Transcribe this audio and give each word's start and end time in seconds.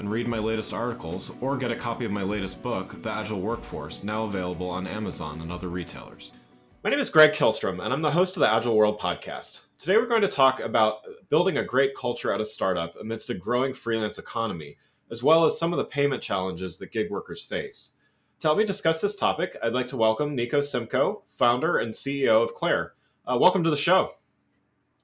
and 0.00 0.10
read 0.10 0.26
my 0.26 0.38
latest 0.38 0.72
articles 0.72 1.30
or 1.42 1.58
get 1.58 1.70
a 1.70 1.76
copy 1.76 2.06
of 2.06 2.10
my 2.10 2.22
latest 2.22 2.62
book, 2.62 3.02
The 3.02 3.10
Agile 3.10 3.38
Workforce, 3.38 4.02
now 4.02 4.24
available 4.24 4.70
on 4.70 4.86
Amazon 4.86 5.42
and 5.42 5.52
other 5.52 5.68
retailers. 5.68 6.32
My 6.82 6.88
name 6.88 6.98
is 6.98 7.10
Greg 7.10 7.34
Kihlstrom, 7.34 7.84
and 7.84 7.92
I'm 7.92 8.00
the 8.00 8.10
host 8.10 8.34
of 8.34 8.40
the 8.40 8.50
Agile 8.50 8.78
World 8.78 8.98
podcast. 8.98 9.60
Today, 9.76 9.98
we're 9.98 10.06
going 10.06 10.22
to 10.22 10.28
talk 10.28 10.60
about 10.60 11.00
building 11.28 11.58
a 11.58 11.64
great 11.64 11.94
culture 11.94 12.32
at 12.32 12.40
a 12.40 12.46
startup 12.46 12.94
amidst 12.98 13.28
a 13.28 13.34
growing 13.34 13.74
freelance 13.74 14.16
economy, 14.16 14.78
as 15.10 15.22
well 15.22 15.44
as 15.44 15.58
some 15.58 15.70
of 15.70 15.76
the 15.76 15.84
payment 15.84 16.22
challenges 16.22 16.78
that 16.78 16.92
gig 16.92 17.10
workers 17.10 17.42
face. 17.42 17.98
To 18.38 18.48
help 18.48 18.56
me 18.56 18.64
discuss 18.64 19.02
this 19.02 19.16
topic, 19.16 19.54
I'd 19.62 19.74
like 19.74 19.88
to 19.88 19.98
welcome 19.98 20.34
Nico 20.34 20.60
Simko, 20.60 21.24
founder 21.26 21.76
and 21.76 21.92
CEO 21.92 22.42
of 22.42 22.54
Clair. 22.54 22.94
Uh, 23.30 23.36
welcome 23.38 23.62
to 23.64 23.70
the 23.70 23.76
show. 23.76 24.12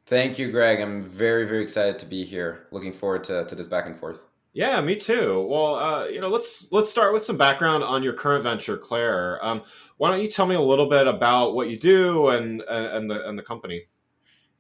Thank 0.07 0.39
you, 0.39 0.51
Greg. 0.51 0.81
I'm 0.81 1.05
very, 1.05 1.47
very 1.47 1.63
excited 1.63 1.99
to 1.99 2.07
be 2.07 2.25
here. 2.25 2.69
Looking 2.71 2.95
forward 2.95 3.25
to, 3.25 3.45
to 3.45 3.55
this 3.55 3.69
back 3.69 3.85
and 3.85 3.95
forth. 3.95 4.23
Yeah, 4.57 4.81
me 4.81 4.97
too. 4.97 5.47
Well, 5.51 5.75
uh, 5.75 6.07
you 6.07 6.19
know, 6.19 6.29
let's 6.29 6.73
let's 6.73 6.91
start 6.91 7.13
with 7.13 7.23
some 7.23 7.37
background 7.37 7.85
on 7.85 8.03
your 8.03 8.15
current 8.15 8.43
venture, 8.43 8.79
Clair. 8.79 9.39
Um, 9.45 9.61
why 9.99 10.11
don't 10.11 10.23
you 10.23 10.29
tell 10.29 10.47
me 10.47 10.55
a 10.55 10.61
little 10.63 10.89
bit 10.89 11.07
about 11.07 11.55
what 11.55 11.69
you 11.69 11.79
do 11.79 12.29
and 12.29 12.63
and 12.67 13.11
the 13.11 13.29
and 13.29 13.39
the 13.39 13.43
company? 13.43 13.83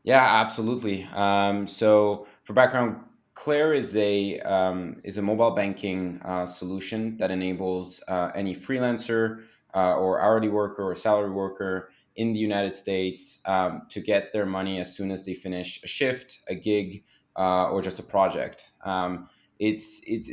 Yeah, 0.05 0.23
absolutely. 0.23 1.05
Um, 1.15 1.67
so, 1.67 2.27
for 2.45 2.53
background, 2.53 2.98
Clair 3.33 3.73
is 3.73 3.97
a 3.97 4.39
um, 4.41 5.01
is 5.03 5.17
a 5.17 5.23
mobile 5.23 5.53
banking 5.53 6.20
uh, 6.27 6.45
solution 6.45 7.17
that 7.17 7.31
enables 7.31 8.03
uh, 8.07 8.33
any 8.35 8.55
freelancer 8.55 9.45
uh, 9.75 9.97
or 9.97 10.20
hourly 10.20 10.48
worker 10.48 10.83
or 10.83 10.95
salary 10.95 11.31
worker 11.31 11.89
in 12.17 12.35
the 12.35 12.39
United 12.39 12.75
States 12.75 13.39
um, 13.47 13.87
to 13.89 14.03
get 14.03 14.31
their 14.35 14.45
money 14.45 14.79
as 14.79 14.95
soon 14.95 15.11
as 15.11 15.25
they 15.25 15.33
finish 15.33 15.83
a 15.85 15.87
shift, 15.87 16.41
a 16.48 16.55
gig, 16.55 17.03
uh, 17.35 17.70
or 17.70 17.81
just 17.81 17.98
a 17.98 18.03
project. 18.03 18.73
Um, 18.85 19.31
it's 19.59 20.01
it's 20.07 20.31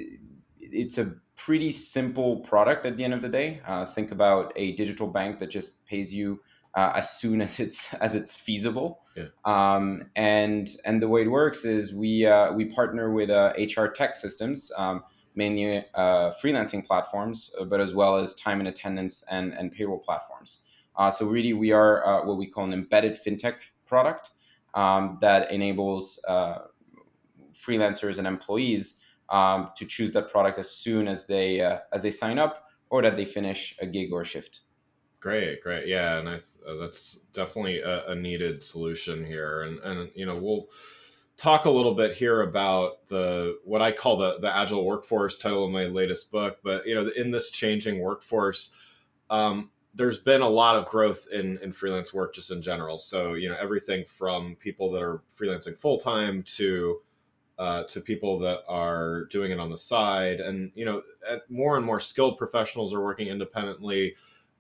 it's 0.60 0.98
a 0.98 1.14
pretty 1.36 1.72
simple 1.72 2.38
product 2.38 2.86
at 2.86 2.98
the 2.98 3.04
end 3.04 3.14
of 3.14 3.22
the 3.22 3.30
day. 3.30 3.62
Uh, 3.68 3.86
think 3.86 4.12
about 4.12 4.54
a 4.56 4.76
digital 4.76 5.08
bank 5.08 5.40
that 5.40 5.50
just 5.50 5.84
pays 5.86 6.14
you 6.14 6.40
uh, 6.76 6.94
as 6.96 7.12
soon 7.12 7.42
as 7.42 7.60
it's 7.60 7.94
as 8.02 8.16
it's 8.16 8.36
feasible. 8.36 9.02
Yeah. 9.16 9.26
Um, 9.46 10.06
and 10.16 10.70
and 10.86 11.02
the 11.02 11.08
way 11.08 11.24
it 11.24 11.30
works 11.30 11.66
is 11.66 11.94
we 11.94 12.26
uh, 12.26 12.54
we 12.54 12.66
partner 12.66 13.12
with 13.12 13.30
HR 13.30 13.88
tech 13.88 14.16
systems, 14.16 14.72
um, 14.78 15.04
mainly 15.36 15.86
uh, 15.96 16.32
freelancing 16.42 16.86
platforms, 16.86 17.52
uh, 17.60 17.66
but 17.66 17.80
as 17.80 17.94
well 17.94 18.18
as 18.18 18.34
time 18.36 18.60
and 18.60 18.68
attendance 18.68 19.24
and 19.30 19.54
and 19.54 19.72
payroll 19.72 20.00
platforms. 20.00 20.60
so 21.12 21.28
really, 21.28 21.54
we 21.54 21.72
are 21.72 22.26
what 22.26 22.38
we 22.38 22.48
call 22.48 22.66
an 22.66 22.74
embedded 22.74 23.20
fintech 23.24 23.56
product 23.86 24.32
um, 24.74 25.18
that 25.22 25.52
enables 25.52 26.20
freelancers 27.54 28.18
and 28.18 28.28
employees 28.28 28.96
um, 29.30 29.72
to 29.78 29.86
choose 29.86 30.12
that 30.14 30.30
product 30.30 30.58
as 30.58 30.70
soon 30.70 31.08
as 31.08 31.26
they 31.26 31.62
uh, 31.62 31.80
as 31.92 32.04
they 32.04 32.12
sign 32.12 32.40
up 32.40 32.68
or 32.90 33.02
that 33.02 33.16
they 33.16 33.26
finish 33.26 33.76
a 33.82 33.86
gig 33.86 34.12
or 34.12 34.22
a 34.22 34.26
shift. 34.26 34.62
Great, 35.20 35.62
great, 35.64 35.88
yeah, 35.88 36.18
and 36.18 36.30
I 36.30 36.36
uh, 36.36 36.76
that's 36.80 37.22
definitely 37.34 37.80
a, 37.80 38.08
a, 38.08 38.16
needed 38.16 38.64
solution 38.64 39.26
here, 39.26 39.64
and 39.64 39.80
and 39.80 40.12
you 40.16 40.26
know 40.26 40.38
we'll 40.38 40.68
talk 41.38 41.66
a 41.66 41.70
little 41.70 41.96
bit 41.96 42.16
here 42.16 42.42
about 42.42 43.08
the 43.08 43.58
what 43.64 43.82
I 43.82 43.92
call 43.92 44.18
the 44.18 44.40
the 44.40 44.54
agile 44.54 44.86
workforce 44.86 45.40
title 45.40 45.66
of 45.66 45.72
my 45.72 45.86
latest 45.86 46.32
book, 46.32 46.60
but 46.64 46.86
you 46.86 46.94
know 46.94 47.10
in 47.16 47.32
this 47.32 47.52
changing 47.52 48.00
workforce. 48.00 48.76
Um, 49.30 49.72
there's 49.96 50.18
been 50.18 50.42
a 50.42 50.50
lot 50.50 50.76
of 50.76 50.88
growth 50.88 51.28
in, 51.32 51.60
in 51.60 51.72
freelance 51.72 52.14
work 52.14 52.34
just 52.34 52.52
in 52.52 52.62
general. 52.62 52.98
So, 52.98 53.36
you 53.36 53.48
know, 53.48 53.56
everything 53.60 54.06
from 54.06 54.56
people 54.56 54.92
that 54.92 55.04
are 55.04 55.22
freelancing 55.30 55.78
full 55.78 56.00
time 56.00 56.44
to 56.58 57.02
uh, 57.60 57.84
to 57.84 58.02
people 58.02 58.40
that 58.40 58.60
are 58.68 59.26
doing 59.26 59.52
it 59.52 59.60
on 59.60 59.70
the 59.70 59.78
side. 59.78 60.40
And 60.40 60.72
you 60.76 60.86
know 60.86 61.02
more 61.50 61.78
and 61.78 61.86
more 61.86 62.00
skilled 62.00 62.38
professionals 62.38 62.94
are 62.94 63.04
working 63.04 63.28
independently 63.28 64.16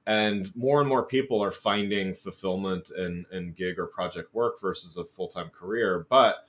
and 0.06 0.54
more 0.56 0.82
and 0.82 0.90
more 0.90 1.06
people 1.06 1.42
are 1.42 1.52
finding 1.52 2.14
fulfillment 2.14 2.92
in, 2.98 3.26
in 3.32 3.54
gig 3.54 3.80
or 3.80 3.88
project 3.88 4.34
work 4.34 4.60
versus 4.60 4.98
a 4.98 5.06
full-time 5.06 5.50
career. 5.50 6.06
But 6.10 6.46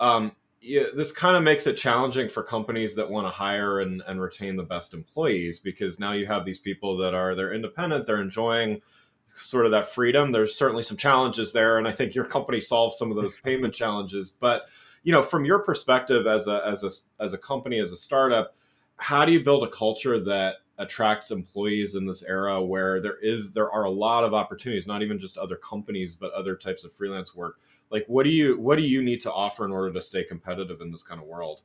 um, 0.00 0.32
yeah, 0.60 0.84
this 0.94 1.12
kind 1.12 1.36
of 1.36 1.42
makes 1.42 1.66
it 1.66 1.76
challenging 1.76 2.28
for 2.28 2.42
companies 2.42 2.96
that 2.96 3.08
want 3.08 3.26
to 3.26 3.30
hire 3.30 3.80
and, 3.80 4.02
and 4.08 4.20
retain 4.20 4.56
the 4.56 4.64
best 4.64 4.92
employees 4.92 5.60
because 5.60 6.00
now 6.00 6.12
you 6.12 6.26
have 6.26 6.44
these 6.44 6.58
people 6.58 6.96
that 6.96 7.14
are 7.14 7.34
they're 7.34 7.54
independent 7.54 8.06
they're 8.06 8.20
enjoying 8.20 8.80
sort 9.28 9.66
of 9.66 9.72
that 9.72 9.88
freedom. 9.88 10.32
There's 10.32 10.56
certainly 10.56 10.82
some 10.82 10.96
challenges 10.96 11.52
there 11.52 11.78
and 11.78 11.86
i 11.86 11.92
think 11.92 12.14
your 12.14 12.24
company 12.24 12.60
solves 12.60 12.98
some 12.98 13.10
of 13.10 13.16
those 13.16 13.38
payment 13.38 13.74
challenges. 13.74 14.32
But 14.32 14.68
you 15.06 15.12
know, 15.12 15.22
from 15.22 15.44
your 15.44 15.60
perspective 15.60 16.26
as 16.26 16.48
a 16.48 16.60
as 16.66 16.82
a 16.82 16.90
as 17.22 17.32
a 17.32 17.38
company 17.38 17.78
as 17.78 17.92
a 17.92 17.96
startup, 17.96 18.56
how 18.96 19.24
do 19.24 19.30
you 19.30 19.38
build 19.38 19.62
a 19.62 19.70
culture 19.70 20.18
that 20.18 20.56
attracts 20.78 21.30
employees 21.30 21.94
in 21.94 22.06
this 22.06 22.24
era 22.24 22.60
where 22.60 23.00
there 23.00 23.16
is 23.22 23.52
there 23.52 23.70
are 23.70 23.84
a 23.84 23.90
lot 23.90 24.24
of 24.24 24.34
opportunities, 24.34 24.84
not 24.84 25.04
even 25.04 25.16
just 25.16 25.38
other 25.38 25.54
companies, 25.54 26.16
but 26.16 26.32
other 26.32 26.56
types 26.56 26.82
of 26.82 26.92
freelance 26.92 27.36
work. 27.36 27.60
Like, 27.88 28.04
what 28.08 28.24
do 28.24 28.30
you 28.30 28.58
what 28.58 28.78
do 28.78 28.84
you 28.84 29.00
need 29.00 29.20
to 29.20 29.32
offer 29.32 29.64
in 29.64 29.70
order 29.70 29.92
to 29.92 30.00
stay 30.00 30.24
competitive 30.24 30.80
in 30.80 30.90
this 30.90 31.04
kind 31.04 31.20
of 31.20 31.28
world? 31.28 31.60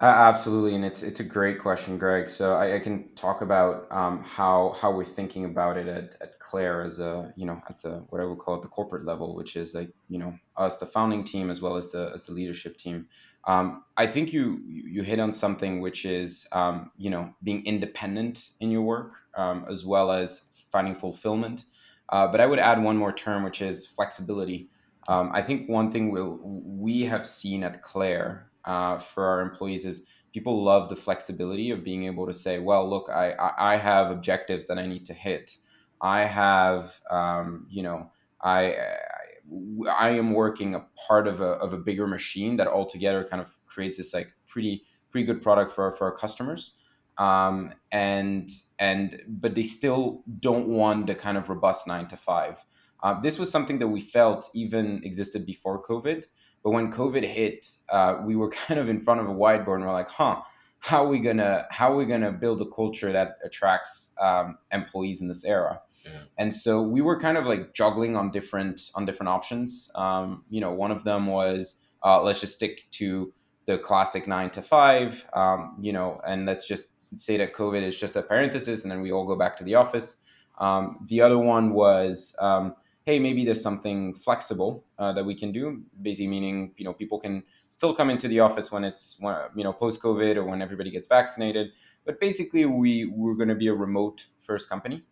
Uh, 0.00 0.06
absolutely, 0.06 0.74
and 0.74 0.84
it's 0.84 1.04
it's 1.04 1.20
a 1.20 1.24
great 1.24 1.60
question, 1.60 1.96
Greg. 1.98 2.28
So 2.28 2.54
I, 2.56 2.76
I 2.76 2.78
can 2.80 3.14
talk 3.14 3.42
about 3.42 3.86
um, 3.92 4.24
how 4.24 4.74
how 4.80 4.90
we're 4.90 5.04
thinking 5.04 5.44
about 5.44 5.76
it 5.76 5.86
at, 5.86 6.16
at 6.20 6.40
Clair 6.40 6.82
as 6.82 6.98
a 6.98 7.32
you 7.36 7.46
know 7.46 7.60
at 7.68 7.80
the 7.80 8.04
what 8.08 8.20
I 8.20 8.24
would 8.24 8.38
call 8.40 8.56
it 8.56 8.62
the 8.62 8.68
corporate 8.68 9.04
level, 9.04 9.36
which 9.36 9.54
is 9.54 9.72
like 9.72 9.90
you 10.08 10.18
know 10.18 10.34
us 10.56 10.78
the 10.78 10.86
founding 10.86 11.22
team 11.22 11.48
as 11.48 11.62
well 11.62 11.76
as 11.76 11.92
the 11.92 12.10
as 12.12 12.26
the 12.26 12.32
leadership 12.32 12.76
team. 12.76 13.06
Um, 13.46 13.84
I 13.96 14.08
think 14.08 14.32
you 14.32 14.60
you 14.66 15.04
hit 15.04 15.20
on 15.20 15.32
something 15.32 15.80
which 15.80 16.04
is 16.04 16.44
um, 16.50 16.90
you 16.96 17.10
know 17.10 17.32
being 17.44 17.64
independent 17.64 18.50
in 18.58 18.72
your 18.72 18.82
work 18.82 19.12
um, 19.36 19.64
as 19.70 19.86
well 19.86 20.10
as 20.10 20.42
finding 20.72 20.96
fulfillment. 20.96 21.66
Uh, 22.08 22.26
but 22.26 22.40
I 22.40 22.46
would 22.46 22.58
add 22.58 22.82
one 22.82 22.96
more 22.96 23.12
term, 23.12 23.44
which 23.44 23.62
is 23.62 23.86
flexibility. 23.86 24.70
Um, 25.06 25.30
I 25.32 25.42
think 25.42 25.68
one 25.68 25.92
thing 25.92 26.10
we'll, 26.10 26.40
we 26.42 27.02
have 27.02 27.24
seen 27.26 27.62
at 27.62 27.80
Clair 27.82 28.50
uh, 28.64 28.98
for 28.98 29.24
our 29.24 29.40
employees 29.40 29.84
is 29.84 30.06
people 30.32 30.64
love 30.64 30.88
the 30.88 30.96
flexibility 30.96 31.70
of 31.70 31.84
being 31.84 32.06
able 32.06 32.26
to 32.26 32.34
say, 32.34 32.58
well, 32.58 32.88
look, 32.88 33.08
I, 33.08 33.34
I, 33.56 33.76
have 33.76 34.10
objectives 34.10 34.66
that 34.66 34.78
I 34.78 34.86
need 34.86 35.06
to 35.06 35.14
hit. 35.14 35.56
I 36.00 36.24
have, 36.24 36.98
um, 37.08 37.66
you 37.70 37.84
know, 37.84 38.10
I, 38.42 38.74
I, 38.74 39.88
I 39.88 40.10
am 40.10 40.32
working 40.32 40.74
a 40.74 40.86
part 41.06 41.28
of 41.28 41.40
a, 41.40 41.50
of 41.64 41.72
a 41.72 41.78
bigger 41.78 42.06
machine 42.06 42.56
that 42.56 42.66
altogether 42.66 43.24
kind 43.24 43.40
of 43.40 43.48
creates 43.66 43.98
this 43.98 44.12
like 44.12 44.32
pretty 44.46 44.84
pretty 45.10 45.26
good 45.26 45.42
product 45.42 45.72
for 45.72 45.94
for 45.96 46.04
our 46.06 46.16
customers. 46.16 46.72
Um, 47.18 47.72
and 47.92 48.50
and 48.78 49.22
but 49.28 49.54
they 49.54 49.62
still 49.62 50.24
don't 50.40 50.66
want 50.68 51.06
the 51.06 51.14
kind 51.14 51.38
of 51.38 51.48
robust 51.48 51.86
nine 51.86 52.08
to 52.08 52.16
five. 52.16 52.58
Uh, 53.02 53.20
this 53.20 53.38
was 53.38 53.50
something 53.50 53.78
that 53.78 53.88
we 53.88 54.00
felt 54.00 54.50
even 54.54 55.02
existed 55.04 55.46
before 55.46 55.82
COVID, 55.84 56.24
but 56.64 56.70
when 56.70 56.90
COVID 56.90 57.22
hit, 57.22 57.68
uh, 57.90 58.16
we 58.24 58.34
were 58.34 58.50
kind 58.66 58.80
of 58.80 58.88
in 58.88 59.00
front 59.00 59.20
of 59.20 59.28
a 59.28 59.32
whiteboard 59.32 59.76
and 59.76 59.84
we're 59.84 59.92
like, 59.92 60.08
huh, 60.08 60.40
how 60.80 61.04
are 61.04 61.08
we 61.08 61.18
gonna 61.18 61.66
how 61.70 61.92
are 61.92 61.96
we 61.96 62.04
gonna 62.04 62.32
build 62.32 62.60
a 62.60 62.66
culture 62.66 63.10
that 63.12 63.38
attracts 63.42 64.12
um, 64.20 64.58
employees 64.72 65.22
in 65.22 65.28
this 65.28 65.44
era? 65.44 65.80
Yeah. 66.04 66.10
And 66.36 66.54
so 66.54 66.82
we 66.82 67.00
were 67.00 67.18
kind 67.18 67.38
of 67.38 67.46
like 67.46 67.72
juggling 67.72 68.16
on 68.16 68.30
different 68.30 68.90
on 68.94 69.06
different 69.06 69.30
options. 69.30 69.90
Um, 69.94 70.44
you 70.50 70.60
know, 70.60 70.72
one 70.72 70.90
of 70.90 71.02
them 71.04 71.26
was 71.26 71.76
uh, 72.04 72.22
let's 72.22 72.40
just 72.40 72.54
stick 72.54 72.86
to 72.92 73.32
the 73.66 73.78
classic 73.78 74.28
nine 74.28 74.50
to 74.50 74.62
five. 74.62 75.24
Um, 75.32 75.78
you 75.80 75.94
know, 75.94 76.20
and 76.26 76.44
let's 76.44 76.68
just 76.68 76.88
say 77.16 77.38
that 77.38 77.54
COVID 77.54 77.82
is 77.82 77.96
just 77.96 78.16
a 78.16 78.22
parenthesis, 78.22 78.82
and 78.82 78.92
then 78.92 79.00
we 79.00 79.10
all 79.10 79.26
go 79.26 79.36
back 79.36 79.56
to 79.58 79.64
the 79.64 79.76
office. 79.76 80.16
Um, 80.58 81.06
the 81.08 81.22
other 81.22 81.38
one 81.38 81.72
was 81.72 82.36
um, 82.38 82.74
hey, 83.06 83.18
maybe 83.18 83.44
there's 83.44 83.62
something 83.62 84.14
flexible 84.14 84.84
uh, 84.98 85.12
that 85.12 85.24
we 85.24 85.34
can 85.34 85.52
do. 85.52 85.82
Basically, 86.02 86.28
meaning 86.28 86.72
you 86.76 86.84
know 86.84 86.92
people 86.92 87.20
can 87.20 87.42
still 87.70 87.94
come 87.94 88.10
into 88.10 88.28
the 88.28 88.40
office 88.40 88.72
when 88.72 88.84
it's 88.84 89.18
you 89.20 89.64
know 89.64 89.72
post 89.72 90.00
COVID 90.00 90.36
or 90.36 90.44
when 90.44 90.62
everybody 90.62 90.90
gets 90.90 91.06
vaccinated. 91.06 91.68
But 92.04 92.20
basically, 92.20 92.64
we 92.66 93.06
we're 93.06 93.34
going 93.34 93.48
to 93.48 93.54
be 93.54 93.68
a 93.68 93.74
remote 93.74 94.26
first 94.40 94.68
company. 94.68 95.02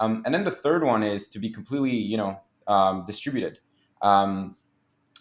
Um, 0.00 0.22
and 0.24 0.34
then 0.34 0.44
the 0.44 0.50
third 0.50 0.84
one 0.84 1.02
is 1.02 1.28
to 1.28 1.38
be 1.38 1.50
completely 1.50 1.96
you 1.96 2.16
know 2.16 2.40
um, 2.66 3.04
distributed. 3.06 3.58
Um, 4.02 4.56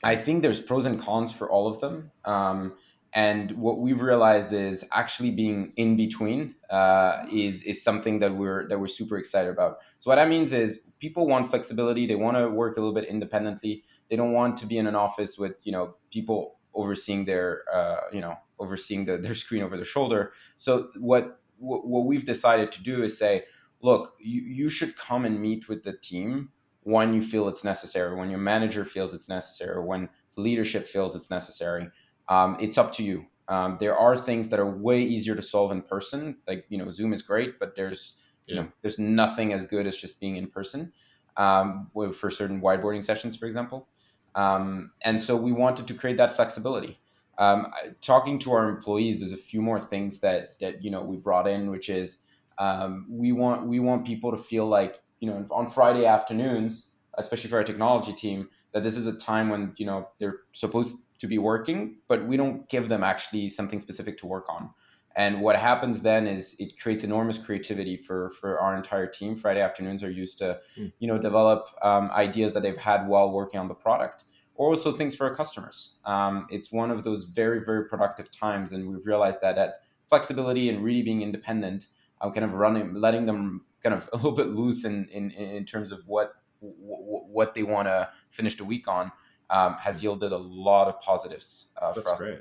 I 0.04 0.16
think 0.16 0.44
there's 0.44 0.60
pros 0.60 0.86
and 0.86 1.00
cons 1.00 1.32
for 1.32 1.50
all 1.50 1.68
of 1.68 1.80
them. 1.80 2.12
Um, 2.24 2.74
and 3.14 3.52
what 3.52 3.80
we've 3.80 4.02
realized 4.02 4.52
is 4.54 4.84
actually 4.92 5.32
being 5.32 5.74
in 5.76 5.96
between 5.96 6.56
uh, 6.70 7.26
is 7.32 7.62
is 7.64 7.84
something 7.84 8.20
that 8.20 8.36
we're 8.36 8.68
that 8.68 8.80
we're 8.80 8.88
super 8.88 9.18
excited 9.18 9.50
about. 9.50 9.78
So 10.00 10.10
what 10.10 10.16
that 10.16 10.30
means 10.30 10.54
is 10.54 10.82
people 11.00 11.28
want 11.28 11.50
flexibility. 11.50 12.06
They 12.08 12.16
want 12.16 12.38
to 12.38 12.50
work 12.50 12.78
a 12.78 12.80
little 12.80 12.94
bit 12.94 13.06
independently. 13.06 13.84
They 14.10 14.16
don't 14.16 14.34
want 14.34 14.58
to 14.58 14.66
be 14.66 14.78
in 14.78 14.88
an 14.88 14.96
office 14.96 15.38
with 15.38 15.56
you 15.64 15.72
know 15.72 15.96
people 16.12 16.58
overseeing 16.74 17.26
their 17.26 17.64
uh, 17.74 18.02
you 18.12 18.22
know 18.22 18.36
overseeing 18.60 19.06
the, 19.06 19.18
their 19.18 19.36
screen 19.36 19.64
over 19.64 19.76
their 19.76 19.86
shoulder. 19.86 20.34
So 20.58 20.90
what 20.98 21.40
what 21.60 22.06
we've 22.06 22.26
decided 22.26 22.72
to 22.74 22.84
do 22.84 23.02
is 23.02 23.18
say, 23.18 23.46
look, 23.82 24.14
you, 24.20 24.42
you 24.42 24.70
should 24.70 24.96
come 24.96 25.26
and 25.26 25.42
meet 25.42 25.68
with 25.68 25.84
the 25.84 25.94
team 25.94 26.50
when 26.84 27.14
you 27.14 27.24
feel 27.24 27.48
it's 27.48 27.64
necessary, 27.64 28.16
when 28.16 28.30
your 28.30 28.40
manager 28.40 28.86
feels 28.86 29.14
it's 29.14 29.28
necessary, 29.28 29.84
when 29.84 30.08
leadership 30.38 30.88
feels 30.88 31.16
it's 31.16 31.32
necessary 31.32 31.90
um, 32.30 32.58
it's 32.60 32.78
up 32.78 32.94
to 32.94 33.04
you. 33.04 33.26
Um, 33.48 33.78
there 33.80 33.98
are 33.98 34.18
things 34.18 34.50
that 34.50 34.60
are 34.60 34.70
way 34.70 35.02
easier 35.02 35.36
to 35.36 35.42
solve 35.42 35.72
in 35.72 35.82
person. 35.82 36.38
Like 36.48 36.66
you 36.70 36.78
know, 36.78 36.90
Zoom 36.90 37.14
is 37.14 37.22
great, 37.22 37.60
but 37.60 37.76
there's 37.76 38.16
yeah. 38.46 38.56
you 38.56 38.62
know 38.62 38.68
there's 38.82 39.00
nothing 39.00 39.54
as 39.54 39.66
good 39.66 39.88
as 39.88 39.96
just 39.96 40.20
being 40.20 40.36
in 40.36 40.48
person 40.48 40.92
um, 41.38 41.90
for 41.94 42.30
certain 42.30 42.62
whiteboarding 42.62 43.04
sessions, 43.04 43.38
for 43.38 43.46
example. 43.46 43.88
Um, 44.36 44.92
and 45.04 45.22
so 45.22 45.36
we 45.36 45.52
wanted 45.52 45.88
to 45.88 45.94
create 45.94 46.18
that 46.18 46.36
flexibility. 46.36 47.00
Um, 47.40 47.72
talking 48.02 48.40
to 48.40 48.52
our 48.52 48.70
employees, 48.70 49.20
there's 49.20 49.34
a 49.34 49.38
few 49.38 49.62
more 49.62 49.80
things 49.80 50.20
that 50.20 50.60
that 50.60 50.84
you 50.84 50.92
know 50.92 51.02
we 51.02 51.18
brought 51.18 51.48
in, 51.48 51.70
which 51.72 51.90
is 51.90 52.20
um, 52.58 53.06
we 53.10 53.32
want 53.32 53.68
we 53.68 53.80
want 53.80 54.06
people 54.06 54.32
to 54.32 54.38
feel 54.38 54.68
like 54.68 55.02
you 55.20 55.30
know 55.30 55.46
on 55.52 55.72
Friday 55.72 56.06
afternoons, 56.06 56.90
especially 57.18 57.50
for 57.50 57.58
our 57.58 57.64
technology 57.64 58.14
team, 58.14 58.50
that 58.74 58.84
this 58.84 58.98
is 58.98 59.08
a 59.08 59.14
time 59.14 59.50
when 59.50 59.74
you 59.78 59.86
know 59.86 60.10
they're 60.20 60.40
supposed 60.54 60.98
to 61.20 61.28
be 61.28 61.38
working, 61.38 61.98
but 62.08 62.26
we 62.28 62.38
don't 62.38 62.70
give 62.70 62.90
them 62.90 63.04
actually 63.04 63.50
something 63.50 63.80
specific 63.80 64.18
to 64.20 64.28
work 64.28 64.46
on. 64.50 64.70
And 65.16 65.42
what 65.42 65.56
happens 65.56 66.02
then 66.02 66.28
is 66.28 66.56
it 66.60 66.80
creates 66.80 67.04
enormous 67.04 67.40
creativity 67.40 67.98
for 67.98 68.30
for 68.40 68.60
our 68.60 68.78
entire 68.78 69.08
team. 69.08 69.36
Friday 69.36 69.62
afternoons 69.62 70.04
are 70.04 70.12
used 70.12 70.38
to, 70.38 70.60
mm. 70.78 70.94
you 71.00 71.08
know, 71.08 71.18
develop 71.18 71.70
um, 71.82 72.12
ideas 72.12 72.54
that 72.54 72.62
they've 72.62 72.78
had 72.78 73.08
while 73.08 73.32
working 73.32 73.60
on 73.60 73.68
the 73.68 73.74
product, 73.74 74.26
or 74.54 74.70
also 74.70 74.96
things 74.96 75.16
for 75.16 75.28
our 75.28 75.36
customers. 75.36 75.98
Um, 76.06 76.46
it's 76.52 76.72
one 76.72 76.92
of 76.92 77.04
those 77.04 77.24
very 77.24 77.66
very 77.66 77.90
productive 77.90 78.30
times, 78.30 78.74
and 78.74 78.88
we've 78.88 79.06
realized 79.08 79.42
that 79.42 79.56
that 79.56 79.82
flexibility 80.08 80.70
and 80.70 80.84
really 80.84 81.02
being 81.02 81.24
independent, 81.24 81.88
uh, 82.22 82.30
kind 82.30 82.46
of 82.46 82.54
running, 82.54 82.94
letting 82.94 83.26
them 83.26 83.66
kind 83.82 83.96
of 83.96 84.08
a 84.14 84.18
little 84.18 84.34
bit 84.34 84.50
loose 84.50 84.86
in 84.86 85.08
in, 85.10 85.32
in 85.32 85.66
terms 85.66 85.92
of 85.92 86.02
what 86.06 86.34
what 86.60 87.56
they 87.56 87.64
want 87.64 87.88
to 87.88 88.08
finish 88.30 88.56
the 88.56 88.66
week 88.66 88.88
on 88.88 89.12
um, 89.50 89.76
has 89.76 90.04
yielded 90.04 90.32
a 90.32 90.38
lot 90.38 90.88
of 90.88 91.00
positives 91.02 91.68
uh, 91.82 91.94
for 91.94 92.12
us. 92.12 92.20
Great. 92.20 92.40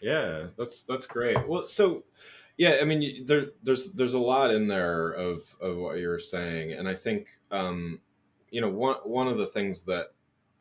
Yeah, 0.00 0.46
that's 0.58 0.82
that's 0.82 1.06
great. 1.06 1.36
Well, 1.46 1.64
so 1.66 2.02
yeah, 2.56 2.78
I 2.80 2.84
mean, 2.84 3.24
there 3.26 3.46
there's 3.62 3.92
there's 3.92 4.14
a 4.14 4.18
lot 4.18 4.50
in 4.50 4.66
there 4.66 5.12
of 5.12 5.54
of 5.60 5.76
what 5.76 5.98
you're 5.98 6.18
saying, 6.18 6.72
and 6.72 6.88
I 6.88 6.94
think 6.94 7.28
um, 7.50 8.00
you 8.50 8.60
know 8.60 8.68
one 8.68 8.96
one 9.04 9.28
of 9.28 9.38
the 9.38 9.46
things 9.46 9.84
that 9.84 10.08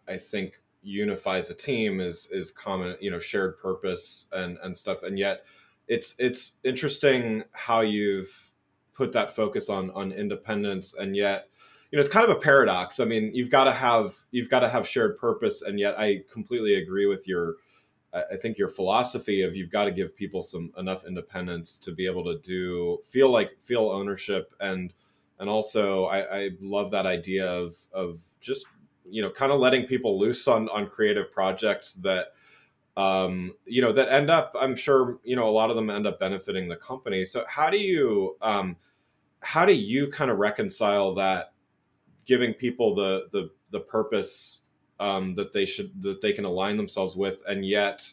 I 0.07 0.17
think 0.17 0.61
unifies 0.83 1.49
a 1.49 1.53
team 1.53 1.99
is 1.99 2.29
is 2.31 2.51
common, 2.51 2.95
you 3.01 3.11
know, 3.11 3.19
shared 3.19 3.59
purpose 3.59 4.27
and 4.31 4.57
and 4.63 4.75
stuff, 4.75 5.03
and 5.03 5.17
yet 5.17 5.45
it's 5.88 6.15
it's 6.19 6.57
interesting 6.63 7.43
how 7.51 7.81
you've 7.81 8.51
put 8.93 9.11
that 9.13 9.35
focus 9.35 9.69
on 9.69 9.91
on 9.91 10.11
independence, 10.11 10.93
and 10.95 11.15
yet 11.15 11.49
you 11.91 11.97
know 11.97 11.99
it's 11.99 12.09
kind 12.09 12.29
of 12.29 12.35
a 12.35 12.39
paradox. 12.39 12.99
I 12.99 13.05
mean 13.05 13.31
you've 13.33 13.49
got 13.49 13.65
to 13.65 13.73
have 13.73 14.15
you've 14.31 14.49
got 14.49 14.61
to 14.61 14.69
have 14.69 14.88
shared 14.88 15.17
purpose 15.17 15.61
and 15.61 15.79
yet 15.79 15.97
i 15.99 16.21
completely 16.31 16.75
agree 16.75 17.05
with 17.05 17.27
your 17.27 17.55
i 18.13 18.35
think 18.35 18.57
your 18.57 18.67
philosophy 18.67 19.43
of 19.43 19.55
you've 19.55 19.69
got 19.69 19.85
to 19.85 19.91
give 19.91 20.15
people 20.15 20.41
some 20.41 20.71
enough 20.77 21.05
independence 21.05 21.77
to 21.79 21.93
be 21.93 22.05
able 22.05 22.23
to 22.23 22.39
do 22.39 22.99
feel 23.05 23.29
like 23.29 23.51
feel 23.61 23.89
ownership 23.89 24.53
and 24.59 24.93
and 25.39 25.49
also 25.49 26.05
i, 26.05 26.43
I 26.43 26.49
love 26.59 26.91
that 26.91 27.05
idea 27.05 27.47
of 27.47 27.75
of 27.93 28.19
just 28.41 28.67
you 29.05 29.21
know 29.21 29.29
kind 29.29 29.51
of 29.51 29.59
letting 29.59 29.85
people 29.85 30.19
loose 30.19 30.47
on 30.47 30.69
on 30.69 30.88
creative 30.88 31.31
projects 31.31 31.93
that 31.95 32.33
um 32.97 33.53
you 33.65 33.81
know 33.81 33.93
that 33.93 34.11
end 34.11 34.29
up 34.29 34.53
i'm 34.59 34.75
sure 34.75 35.19
you 35.23 35.35
know 35.35 35.47
a 35.47 35.49
lot 35.49 35.69
of 35.69 35.75
them 35.75 35.89
end 35.89 36.05
up 36.05 36.19
benefiting 36.19 36.67
the 36.67 36.75
company. 36.75 37.23
So 37.23 37.45
how 37.47 37.69
do 37.69 37.77
you 37.77 38.35
um 38.41 38.75
how 39.39 39.65
do 39.65 39.73
you 39.73 40.09
kind 40.09 40.29
of 40.29 40.38
reconcile 40.38 41.15
that 41.15 41.50
giving 42.25 42.53
people 42.53 42.95
the 42.95 43.27
the 43.31 43.50
the 43.71 43.79
purpose 43.79 44.63
um, 45.00 45.35
that 45.35 45.51
they 45.51 45.65
should 45.65 46.01
that 46.03 46.21
they 46.21 46.33
can 46.33 46.45
align 46.45 46.77
themselves 46.77 47.15
with, 47.15 47.41
and 47.47 47.65
yet 47.65 48.12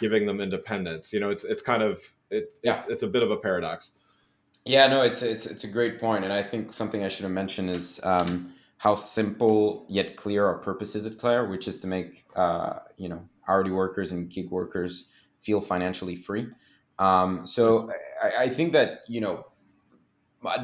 giving 0.00 0.26
them 0.26 0.40
independence. 0.40 1.12
You 1.12 1.20
know, 1.20 1.30
it's 1.30 1.44
it's 1.44 1.62
kind 1.62 1.82
of 1.82 2.02
it's 2.30 2.60
yeah. 2.62 2.76
it's, 2.76 2.86
it's 2.88 3.02
a 3.02 3.08
bit 3.08 3.22
of 3.22 3.30
a 3.30 3.36
paradox. 3.36 3.92
Yeah, 4.64 4.86
no, 4.86 5.02
it's 5.02 5.22
it's 5.22 5.46
it's 5.46 5.64
a 5.64 5.68
great 5.68 6.00
point, 6.00 6.24
and 6.24 6.32
I 6.32 6.42
think 6.42 6.72
something 6.72 7.02
I 7.04 7.08
should 7.08 7.24
have 7.24 7.32
mentioned 7.32 7.70
is 7.70 8.00
um, 8.02 8.52
how 8.78 8.94
simple 8.94 9.84
yet 9.88 10.16
clear 10.16 10.46
our 10.46 10.58
purpose 10.58 10.94
is 10.94 11.04
at 11.04 11.18
Clair, 11.18 11.46
which 11.46 11.68
is 11.68 11.78
to 11.78 11.86
make 11.86 12.24
uh, 12.36 12.78
you 12.96 13.08
know 13.08 13.20
hourly 13.48 13.70
workers 13.72 14.12
and 14.12 14.30
gig 14.30 14.50
workers 14.50 15.06
feel 15.42 15.60
financially 15.60 16.16
free. 16.16 16.46
Um, 16.98 17.46
so 17.46 17.90
I, 18.22 18.44
I 18.44 18.48
think 18.48 18.72
that 18.72 19.00
you 19.08 19.20
know 19.20 19.46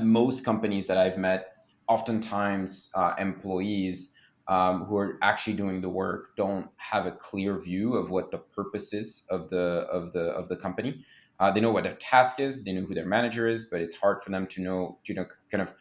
most 0.00 0.44
companies 0.44 0.86
that 0.86 0.96
I've 0.96 1.18
met 1.18 1.57
oftentimes 1.88 2.90
uh, 2.94 3.14
employees 3.18 4.12
um, 4.48 4.84
who 4.84 4.96
are 4.96 5.18
actually 5.22 5.54
doing 5.54 5.80
the 5.80 5.88
work 5.88 6.36
don't 6.36 6.68
have 6.76 7.06
a 7.06 7.12
clear 7.12 7.58
view 7.58 7.96
of 7.96 8.10
what 8.10 8.30
the 8.30 8.38
purpose 8.38 8.92
is 8.94 9.24
of 9.30 9.50
the 9.50 9.86
of 9.90 10.12
the 10.12 10.24
of 10.30 10.48
the 10.48 10.56
company. 10.56 11.04
Uh, 11.40 11.52
they 11.52 11.60
know 11.60 11.70
what 11.70 11.84
their 11.84 11.94
task 11.94 12.40
is, 12.40 12.64
they 12.64 12.72
know 12.72 12.82
who 12.82 12.94
their 12.94 13.06
manager 13.06 13.46
is, 13.46 13.66
but 13.66 13.80
it's 13.80 13.94
hard 13.94 14.22
for 14.22 14.30
them 14.30 14.46
to 14.48 14.60
know, 14.60 14.98
you 15.04 15.14
know, 15.14 15.24
kind 15.52 15.62
of, 15.62 15.72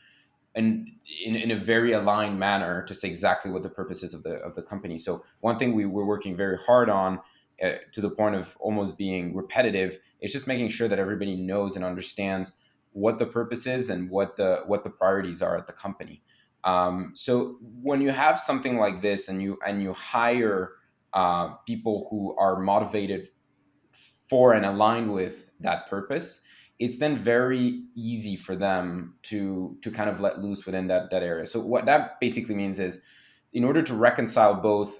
and 0.53 0.87
in, 1.25 1.35
in 1.35 1.49
a 1.49 1.55
very 1.55 1.93
aligned 1.93 2.37
manner 2.37 2.83
to 2.83 2.93
say 2.93 3.07
exactly 3.07 3.49
what 3.49 3.63
the 3.63 3.69
purpose 3.69 4.03
is 4.03 4.13
of 4.13 4.21
the 4.23 4.35
of 4.35 4.53
the 4.55 4.61
company. 4.61 4.97
So 4.97 5.23
one 5.39 5.57
thing 5.57 5.73
we 5.73 5.85
were 5.85 6.05
working 6.05 6.35
very 6.35 6.57
hard 6.57 6.89
on, 6.89 7.19
uh, 7.63 7.71
to 7.93 8.01
the 8.01 8.09
point 8.09 8.35
of 8.35 8.55
almost 8.59 8.97
being 8.97 9.35
repetitive, 9.35 9.97
is 10.21 10.31
just 10.31 10.45
making 10.45 10.69
sure 10.69 10.87
that 10.87 10.99
everybody 10.99 11.35
knows 11.35 11.75
and 11.75 11.83
understands 11.83 12.53
what 12.91 13.17
the 13.17 13.25
purpose 13.25 13.67
is 13.67 13.89
and 13.89 14.09
what 14.09 14.35
the 14.35 14.63
what 14.65 14.83
the 14.83 14.89
priorities 14.89 15.41
are 15.41 15.57
at 15.57 15.67
the 15.67 15.73
company. 15.73 16.23
Um, 16.63 17.11
so 17.15 17.57
when 17.81 18.01
you 18.01 18.11
have 18.11 18.39
something 18.39 18.77
like 18.77 19.01
this 19.01 19.29
and 19.29 19.41
you 19.41 19.57
and 19.65 19.81
you 19.81 19.93
hire 19.93 20.73
uh, 21.13 21.53
people 21.65 22.07
who 22.09 22.35
are 22.37 22.59
motivated 22.59 23.29
for 24.29 24.53
and 24.53 24.65
aligned 24.65 25.13
with 25.13 25.49
that 25.61 25.89
purpose, 25.89 26.41
it's 26.79 26.97
then 26.97 27.17
very 27.17 27.83
easy 27.95 28.35
for 28.35 28.55
them 28.55 29.15
to 29.23 29.77
to 29.81 29.91
kind 29.91 30.09
of 30.09 30.19
let 30.19 30.39
loose 30.39 30.65
within 30.65 30.87
that 30.87 31.11
that 31.11 31.23
area. 31.23 31.47
So 31.47 31.59
what 31.59 31.85
that 31.85 32.19
basically 32.19 32.55
means 32.55 32.79
is, 32.79 33.01
in 33.53 33.63
order 33.63 33.81
to 33.81 33.95
reconcile 33.95 34.55
both, 34.55 34.99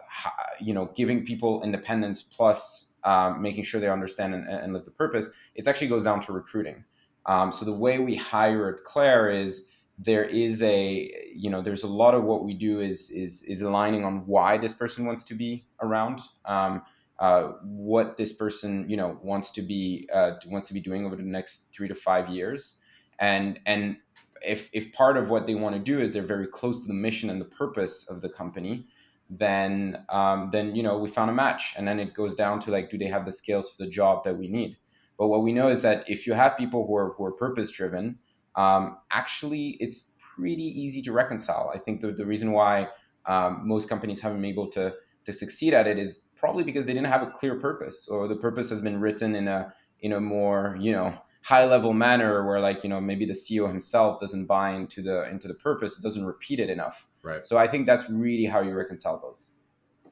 you 0.60 0.74
know, 0.74 0.92
giving 0.96 1.26
people 1.26 1.64
independence 1.64 2.22
plus 2.24 2.86
um, 3.04 3.42
making 3.42 3.64
sure 3.64 3.80
they 3.80 3.90
understand 3.90 4.34
and, 4.34 4.48
and 4.48 4.74
live 4.74 4.86
the 4.86 4.92
purpose, 4.92 5.28
it 5.56 5.68
actually 5.68 5.88
goes 5.88 6.04
down 6.04 6.22
to 6.22 6.34
recruiting. 6.34 6.84
Um, 7.28 7.52
so 7.52 7.66
the 7.66 7.74
way 7.74 8.00
we 8.00 8.16
hire 8.16 8.70
at 8.70 8.84
Clair 8.84 9.30
is 9.30 9.68
there 10.00 10.24
is 10.24 10.62
a 10.62 11.12
you 11.34 11.50
know 11.50 11.62
there's 11.62 11.84
a 11.84 11.88
lot 11.88 12.14
of 12.14 12.24
what 12.24 12.44
we 12.44 12.54
do 12.54 12.82
is 12.82 13.10
is 13.10 13.44
is 13.44 13.62
aligning 13.62 14.06
on 14.06 14.26
why 14.26 14.58
this 14.58 14.74
person 14.74 15.06
wants 15.06 15.24
to 15.26 15.36
be 15.36 15.66
around. 15.82 16.22
Um, 16.46 16.84
uh, 17.20 17.54
what 17.64 18.16
this 18.16 18.32
person 18.32 18.88
you 18.88 18.96
know 18.96 19.18
wants 19.24 19.50
to 19.52 19.62
be 19.62 20.08
uh, 20.14 20.34
wants 20.48 20.68
to 20.68 20.74
be 20.74 20.80
doing 20.80 21.06
over 21.06 21.16
the 21.16 21.24
next 21.24 21.66
three 21.72 21.88
to 21.88 21.96
five 21.96 22.30
years 22.30 22.76
and 23.20 23.60
and 23.66 23.98
if 24.46 24.70
if 24.72 24.92
part 24.94 25.18
of 25.18 25.30
what 25.30 25.46
they 25.46 25.56
want 25.56 25.76
to 25.76 25.82
do 25.82 26.00
is 26.00 26.12
they're 26.12 26.22
very 26.22 26.48
close 26.48 26.80
to 26.80 26.88
the 26.88 26.94
mission 26.94 27.30
and 27.30 27.42
the 27.42 27.46
purpose 27.46 28.06
of 28.08 28.22
the 28.22 28.30
company 28.30 28.86
then 29.30 30.06
um, 30.10 30.50
then 30.52 30.76
you 30.76 30.84
know 30.84 30.98
we 31.00 31.10
found 31.10 31.30
a 31.30 31.34
match 31.34 31.74
and 31.78 31.88
then 31.88 32.00
it 32.00 32.14
goes 32.14 32.36
down 32.36 32.60
to 32.60 32.72
like 32.72 32.90
do 32.90 32.98
they 32.98 33.08
have 33.08 33.26
the 33.26 33.32
skills 33.32 33.70
for 33.70 33.84
the 33.84 33.90
job 33.90 34.24
that 34.24 34.38
we 34.38 34.48
need 34.48 34.78
but 35.18 35.28
what 35.28 35.44
we 35.44 35.52
know 35.54 35.70
is 35.70 35.82
that 35.82 36.10
if 36.10 36.28
you 36.28 36.34
have 36.34 36.58
people 36.58 36.86
who 36.86 36.96
are 36.96 37.14
who 37.14 37.26
are 37.26 37.32
purpose 37.32 37.72
driven, 37.72 38.20
um, 38.56 38.98
actually 39.12 39.78
it's 39.80 40.12
pretty 40.36 40.64
easy 40.64 41.02
to 41.04 41.12
reconcile. 41.12 41.72
I 41.74 41.80
think 41.80 42.02
the, 42.02 42.12
the 42.12 42.26
reason 42.26 42.52
why 42.52 42.90
um, 43.26 43.68
most 43.68 43.90
companies 43.90 44.20
haven't 44.22 44.42
been 44.42 44.50
able 44.50 44.70
to 44.72 44.94
to 45.26 45.34
succeed 45.34 45.74
at 45.74 45.88
it 45.88 45.98
is 45.98 46.22
probably 46.36 46.64
because 46.64 46.86
they 46.86 46.94
didn't 46.94 47.08
have 47.08 47.24
a 47.24 47.32
clear 47.32 47.56
purpose, 47.60 48.08
or 48.08 48.28
the 48.28 48.36
purpose 48.36 48.70
has 48.70 48.80
been 48.80 49.00
written 49.00 49.36
in 49.36 49.48
a 49.48 49.74
in 50.02 50.14
a 50.14 50.22
more 50.22 50.78
you 50.80 50.92
know 50.92 51.18
high 51.42 51.66
level 51.66 51.94
manner 51.94 52.46
where 52.46 52.60
like 52.60 52.84
you 52.84 52.90
know 52.90 53.02
maybe 53.02 53.26
the 53.26 53.34
CEO 53.34 53.68
himself 53.68 54.20
doesn't 54.20 54.46
buy 54.46 54.76
into 54.76 55.02
the 55.02 55.28
into 55.30 55.48
the 55.48 55.56
purpose, 55.56 55.96
doesn't 55.96 56.26
repeat 56.26 56.60
it 56.60 56.70
enough. 56.70 57.08
Right. 57.24 57.46
So 57.46 57.58
I 57.58 57.68
think 57.68 57.88
that's 57.88 58.10
really 58.10 58.46
how 58.46 58.62
you 58.62 58.74
reconcile 58.74 59.18
both. 59.18 59.50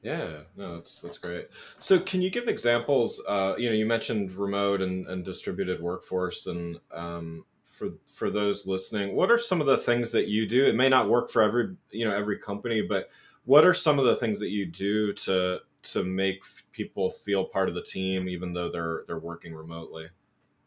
Yeah, 0.06 0.42
no, 0.56 0.76
that's 0.76 1.02
that's 1.02 1.18
great. 1.18 1.48
So, 1.80 2.00
can 2.00 2.22
you 2.22 2.30
give 2.30 2.48
examples? 2.48 3.20
Uh, 3.28 3.56
you 3.58 3.68
know, 3.68 3.76
you 3.76 3.88
mentioned 3.88 4.32
remote 4.34 4.84
and, 4.84 5.08
and 5.08 5.26
distributed 5.26 5.82
workforce, 5.82 6.46
and 6.46 6.80
um, 6.92 7.44
for 7.66 7.90
for 8.06 8.30
those 8.30 8.68
listening, 8.68 9.16
what 9.16 9.32
are 9.32 9.40
some 9.40 9.62
of 9.62 9.66
the 9.66 9.80
things 9.80 10.12
that 10.12 10.28
you 10.28 10.46
do? 10.46 10.64
It 10.68 10.76
may 10.76 10.90
not 10.90 11.10
work 11.10 11.32
for 11.32 11.42
every 11.42 11.76
you 11.90 12.06
know 12.06 12.16
every 12.16 12.38
company, 12.38 12.84
but 12.84 13.10
what 13.46 13.66
are 13.66 13.74
some 13.74 13.98
of 13.98 14.06
the 14.06 14.16
things 14.16 14.40
that 14.42 14.52
you 14.52 14.68
do 14.68 15.12
to 15.12 15.62
to 15.82 16.04
make 16.04 16.44
people 16.72 17.10
feel 17.10 17.44
part 17.44 17.68
of 17.68 17.74
the 17.74 17.82
team 17.82 18.30
even 18.30 18.54
though 18.54 18.70
they're 18.70 19.06
they're 19.08 19.18
working 19.18 19.56
remotely? 19.56 20.06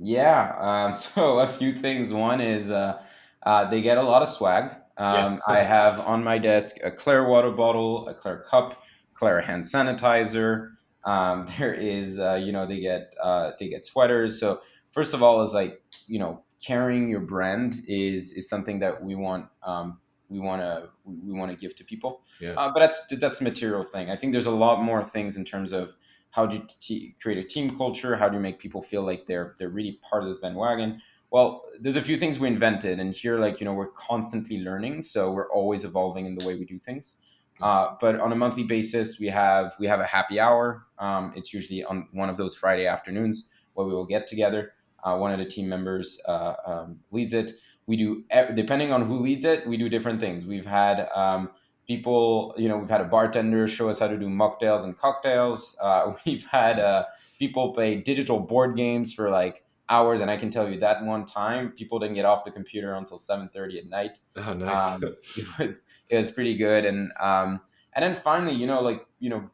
Yeah, 0.00 0.56
um, 0.58 0.94
so 1.14 1.38
a 1.38 1.46
few 1.46 1.78
things. 1.78 2.12
One 2.12 2.40
is 2.40 2.72
uh, 2.72 3.00
uh, 3.44 3.70
they 3.70 3.82
get 3.82 3.98
a 3.98 4.02
lot 4.02 4.22
of 4.22 4.30
swag. 4.30 4.72
Um, 4.96 5.34
yeah. 5.34 5.40
I 5.46 5.62
have 5.62 6.00
on 6.00 6.24
my 6.24 6.38
desk 6.38 6.78
a 6.82 6.90
clear 6.90 7.28
water 7.28 7.52
bottle, 7.52 8.08
a 8.08 8.14
clear 8.14 8.44
cup, 8.50 8.82
Clair 9.18 9.40
hand 9.40 9.64
sanitizer. 9.64 10.70
Um, 11.04 11.48
there 11.58 11.74
is, 11.74 12.18
uh, 12.18 12.34
you 12.34 12.52
know, 12.52 12.66
they 12.66 12.80
get 12.80 13.14
uh, 13.22 13.52
they 13.58 13.68
get 13.68 13.84
sweaters. 13.84 14.38
So 14.38 14.60
first 14.92 15.14
of 15.14 15.22
all, 15.22 15.42
is 15.42 15.52
like 15.52 15.82
you 16.06 16.18
know, 16.18 16.42
carrying 16.64 17.08
your 17.08 17.20
brand 17.20 17.82
is 17.88 18.32
is 18.32 18.48
something 18.48 18.78
that 18.80 19.02
we 19.02 19.14
want 19.14 19.46
um, 19.62 19.98
we 20.28 20.38
want 20.38 20.62
to 20.62 20.88
we 21.04 21.32
want 21.32 21.50
to 21.50 21.56
give 21.56 21.74
to 21.76 21.84
people. 21.84 22.22
Yeah. 22.40 22.52
Uh, 22.52 22.72
but 22.72 22.80
that's 22.80 23.02
that's 23.18 23.40
a 23.40 23.44
material 23.44 23.82
thing. 23.82 24.10
I 24.10 24.16
think 24.16 24.32
there's 24.32 24.46
a 24.46 24.50
lot 24.66 24.82
more 24.82 25.02
things 25.02 25.36
in 25.36 25.44
terms 25.44 25.72
of 25.72 25.90
how 26.30 26.46
do 26.46 26.56
you 26.56 26.66
t- 26.80 27.16
create 27.20 27.38
a 27.38 27.48
team 27.48 27.76
culture? 27.76 28.14
How 28.14 28.28
do 28.28 28.36
you 28.36 28.42
make 28.42 28.58
people 28.58 28.82
feel 28.82 29.02
like 29.02 29.26
they're 29.26 29.56
they're 29.58 29.70
really 29.70 29.98
part 30.08 30.22
of 30.22 30.28
this 30.28 30.38
bandwagon? 30.38 31.00
Well, 31.30 31.64
there's 31.78 31.96
a 31.96 32.02
few 32.02 32.16
things 32.16 32.38
we 32.38 32.48
invented, 32.48 33.00
and 33.00 33.12
here, 33.12 33.38
like 33.38 33.60
you 33.60 33.66
know, 33.66 33.74
we're 33.74 33.88
constantly 33.88 34.60
learning, 34.60 35.02
so 35.02 35.30
we're 35.30 35.50
always 35.50 35.84
evolving 35.84 36.24
in 36.26 36.38
the 36.38 36.46
way 36.46 36.54
we 36.54 36.64
do 36.64 36.78
things. 36.78 37.16
Uh, 37.60 37.94
but 38.00 38.20
on 38.20 38.32
a 38.32 38.36
monthly 38.36 38.62
basis, 38.62 39.18
we 39.18 39.26
have 39.26 39.74
we 39.78 39.86
have 39.86 40.00
a 40.00 40.06
happy 40.06 40.38
hour. 40.38 40.86
Um, 40.98 41.32
it's 41.36 41.52
usually 41.52 41.84
on 41.84 42.08
one 42.12 42.28
of 42.28 42.36
those 42.36 42.54
Friday 42.54 42.86
afternoons 42.86 43.48
where 43.74 43.86
we 43.86 43.92
will 43.92 44.06
get 44.06 44.26
together. 44.26 44.72
Uh, 45.02 45.16
one 45.16 45.32
of 45.32 45.38
the 45.38 45.44
team 45.44 45.68
members 45.68 46.20
uh, 46.26 46.54
um, 46.66 46.98
leads 47.10 47.32
it. 47.32 47.52
We 47.86 47.96
do 47.96 48.24
depending 48.54 48.92
on 48.92 49.06
who 49.06 49.20
leads 49.20 49.44
it, 49.44 49.66
we 49.66 49.76
do 49.76 49.88
different 49.88 50.20
things. 50.20 50.44
We've 50.44 50.66
had 50.66 51.08
um, 51.14 51.50
people, 51.86 52.54
you 52.56 52.68
know, 52.68 52.76
we've 52.76 52.90
had 52.90 53.00
a 53.00 53.04
bartender 53.04 53.66
show 53.66 53.88
us 53.88 53.98
how 53.98 54.08
to 54.08 54.18
do 54.18 54.26
mocktails 54.26 54.84
and 54.84 54.96
cocktails. 54.96 55.76
Uh, 55.80 56.12
we've 56.26 56.44
had 56.44 56.78
uh, 56.78 57.04
people 57.38 57.72
play 57.72 57.96
digital 57.96 58.38
board 58.38 58.76
games 58.76 59.12
for 59.12 59.30
like 59.30 59.64
hours, 59.90 60.20
and 60.20 60.30
I 60.30 60.36
can 60.36 60.50
tell 60.50 60.68
you 60.68 60.80
that 60.80 61.04
one 61.04 61.26
time 61.26 61.72
people 61.72 61.98
didn't 61.98 62.14
get 62.14 62.24
off 62.24 62.44
the 62.44 62.50
computer 62.50 62.94
until 62.94 63.18
7:30 63.18 63.78
at 63.78 63.86
night. 63.88 64.10
Oh, 64.36 64.54
nice. 64.54 64.94
Um, 64.94 65.02
it 65.36 65.58
was 65.58 65.82
it 66.08 66.16
was 66.16 66.30
pretty 66.30 66.56
good, 66.56 66.84
and 66.84 67.10
um, 67.20 67.60
and 67.94 68.04
then 68.04 68.14
finally, 68.14 68.54
you 68.54 68.66
know, 68.66 68.80
like 68.80 69.04
you 69.18 69.30
know, 69.30 69.50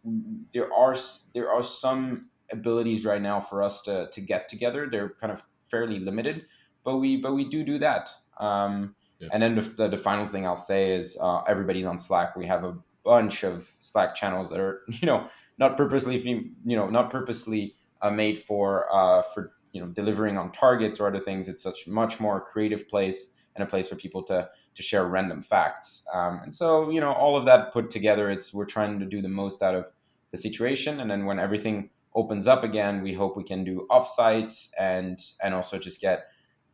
there 0.53 0.73
are 0.73 0.97
there 1.33 1.51
are 1.51 1.63
some 1.63 2.27
abilities 2.53 3.05
right 3.05 3.23
now 3.23 3.41
for 3.41 3.63
us 3.63 3.83
to 3.83 4.09
to 4.11 4.21
get 4.21 4.49
together. 4.49 4.89
They're 4.91 5.15
kind 5.21 5.33
of 5.33 5.43
fairly 5.71 5.99
limited, 5.99 6.47
but 6.85 6.99
we 6.99 7.17
but 7.17 7.35
we 7.35 7.49
do 7.49 7.65
do 7.65 7.79
that. 7.79 8.11
Um, 8.39 8.95
yeah. 9.21 9.29
And 9.33 9.43
then 9.43 9.75
the, 9.77 9.89
the, 9.89 9.97
final 9.97 10.27
thing 10.27 10.45
I'll 10.45 10.57
say 10.57 10.95
is 10.97 11.17
uh, 11.21 11.43
everybody's 11.43 11.87
on 11.87 11.99
Slack. 11.99 12.37
We 12.37 12.47
have 12.47 12.65
a 12.65 12.77
bunch 13.05 13.45
of 13.45 13.71
Slack 13.81 14.15
channels 14.17 14.51
that 14.51 14.61
are 14.61 14.83
you 14.89 15.07
know 15.07 15.29
not 15.59 15.77
purposely 15.77 16.19
you 16.65 16.77
know 16.77 16.89
not 16.89 17.11
purposely 17.11 17.75
uh, 18.03 18.11
made 18.11 18.39
for 18.39 18.87
uh, 18.93 19.23
for 19.23 19.53
you 19.75 19.81
know 19.81 19.89
delivering 19.89 20.39
on 20.39 20.53
targets 20.53 21.01
or 21.01 21.09
other 21.09 21.21
things. 21.21 21.49
It's 21.49 21.63
such 21.63 21.87
much 21.87 22.21
more 22.21 22.41
creative 22.41 22.89
place 22.89 23.31
and 23.55 23.63
a 23.63 23.67
place 23.67 23.89
for 23.89 23.97
people 23.97 24.23
to 24.25 24.49
to 24.77 24.83
share 24.83 25.07
random 25.07 25.43
facts. 25.43 26.03
Um, 26.13 26.41
and 26.45 26.55
so 26.55 26.89
you 26.91 27.01
know 27.01 27.13
all 27.13 27.37
of 27.37 27.45
that 27.45 27.73
put 27.73 27.91
together, 27.91 28.31
it's 28.31 28.55
we're 28.55 28.65
trying 28.65 29.01
to 29.01 29.07
do 29.07 29.21
the 29.21 29.29
most 29.29 29.63
out 29.63 29.75
of 29.75 29.87
the 30.31 30.39
situation. 30.39 31.01
And 31.01 31.11
then 31.11 31.27
when 31.27 31.39
everything 31.39 31.91
opens 32.15 32.47
up 32.47 32.65
again, 32.65 33.03
we 33.03 33.13
hope 33.13 33.37
we 33.37 33.45
can 33.45 33.65
do 33.65 33.87
offsites 33.91 34.71
and 34.79 35.19
and 35.43 35.53
also 35.53 35.79
just 35.79 36.01
get 36.01 36.29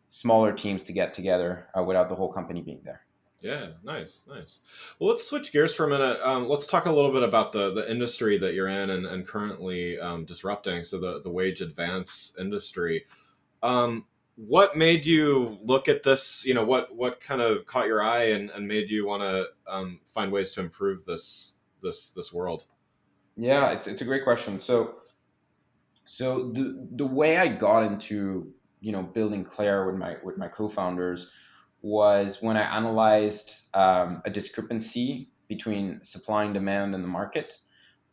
smaller 0.08 0.52
teams 0.52 0.82
to 0.84 0.92
get 0.92 1.14
together 1.14 1.66
uh, 1.76 1.82
without 1.82 2.08
the 2.08 2.14
whole 2.14 2.32
company 2.32 2.60
being 2.60 2.82
there. 2.84 3.00
Yeah, 3.40 3.68
nice, 3.82 4.24
nice. 4.28 4.60
Well, 4.98 5.08
let's 5.08 5.26
switch 5.26 5.50
gears 5.50 5.74
for 5.74 5.86
a 5.86 5.88
minute. 5.88 6.20
Um, 6.22 6.46
let's 6.46 6.66
talk 6.66 6.84
a 6.84 6.92
little 6.92 7.12
bit 7.12 7.22
about 7.22 7.52
the 7.52 7.72
the 7.72 7.90
industry 7.90 8.36
that 8.38 8.52
you're 8.52 8.68
in 8.68 8.90
and, 8.90 9.06
and 9.06 9.26
currently 9.26 9.98
um, 9.98 10.26
disrupting. 10.26 10.84
So 10.84 11.00
the 11.00 11.22
the 11.22 11.30
wage 11.30 11.62
advance 11.62 12.36
industry. 12.38 13.06
Um, 13.62 14.04
what 14.36 14.76
made 14.76 15.06
you 15.06 15.58
look 15.62 15.88
at 15.88 16.02
this? 16.02 16.44
You 16.44 16.52
know, 16.52 16.64
what 16.64 16.94
what 16.94 17.20
kind 17.20 17.40
of 17.40 17.64
caught 17.64 17.86
your 17.86 18.02
eye 18.02 18.24
and, 18.24 18.50
and 18.50 18.68
made 18.68 18.90
you 18.90 19.06
want 19.06 19.22
to 19.22 19.46
um, 19.66 20.00
find 20.04 20.30
ways 20.30 20.50
to 20.52 20.60
improve 20.60 21.06
this 21.06 21.54
this 21.82 22.10
this 22.10 22.34
world? 22.34 22.64
Yeah, 23.38 23.70
it's 23.70 23.86
it's 23.86 24.02
a 24.02 24.04
great 24.04 24.24
question. 24.24 24.58
So 24.58 24.96
so 26.04 26.50
the 26.52 26.88
the 26.96 27.06
way 27.06 27.38
I 27.38 27.48
got 27.48 27.84
into 27.84 28.52
you 28.80 28.92
know 28.92 29.02
building 29.02 29.44
Clair 29.44 29.86
with 29.86 29.96
my 29.96 30.16
with 30.22 30.36
my 30.36 30.48
co-founders 30.48 31.30
was 31.82 32.42
when 32.42 32.56
I 32.56 32.76
analyzed 32.76 33.52
um, 33.74 34.22
a 34.24 34.30
discrepancy 34.30 35.30
between 35.48 36.02
supply 36.04 36.44
and 36.44 36.54
demand 36.54 36.94
in 36.94 37.02
the 37.02 37.08
market. 37.08 37.54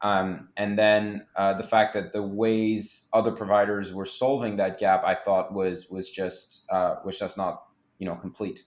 Um, 0.01 0.49
and 0.55 0.77
then 0.77 1.25
uh, 1.35 1.53
the 1.53 1.63
fact 1.63 1.93
that 1.95 2.13
the 2.13 2.21
ways 2.21 3.07
other 3.13 3.31
providers 3.31 3.93
were 3.93 4.05
solving 4.05 4.57
that 4.57 4.79
gap, 4.79 5.03
I 5.03 5.15
thought 5.15 5.53
was 5.53 5.89
was 5.89 6.09
just 6.09 6.65
uh, 6.69 6.95
was 7.03 7.17
just 7.17 7.37
not 7.37 7.63
you 7.97 8.05
know 8.05 8.15
complete. 8.15 8.63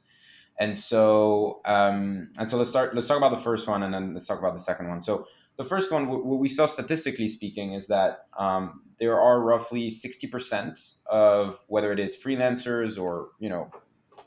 And 0.59 0.77
so 0.77 1.61
um, 1.65 2.31
and 2.39 2.51
so 2.51 2.57
let's 2.57 2.71
start 2.71 2.95
let's 2.95 3.07
talk 3.07 3.17
about 3.17 3.31
the 3.31 3.43
first 3.43 3.69
one 3.69 3.83
and 3.83 3.95
then 3.95 4.13
let's 4.13 4.27
talk 4.27 4.39
about 4.39 4.55
the 4.55 4.61
second 4.61 4.89
one. 4.89 5.01
So 5.01 5.27
the 5.57 5.65
first 5.65 5.93
one, 5.93 6.09
what 6.09 6.39
we 6.39 6.49
saw 6.49 6.65
statistically 6.65 7.29
speaking, 7.29 7.75
is 7.75 7.89
that 7.89 8.27
um, 8.39 8.81
there 8.99 9.21
are 9.21 9.39
roughly 9.41 9.91
60% 9.91 10.95
of 11.05 11.59
whether 11.67 11.93
it 11.93 12.01
is 12.01 12.17
freelancers 12.17 12.99
or 12.99 13.29
you 13.41 13.51
know, 13.51 13.71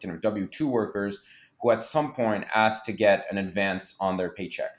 you 0.03 0.11
know 0.11 0.17
W 0.17 0.47
two 0.47 0.67
workers 0.67 1.19
who 1.61 1.71
at 1.71 1.81
some 1.83 2.13
point 2.13 2.45
ask 2.53 2.83
to 2.85 2.91
get 2.91 3.25
an 3.31 3.37
advance 3.37 3.95
on 3.99 4.17
their 4.17 4.29
paycheck. 4.29 4.71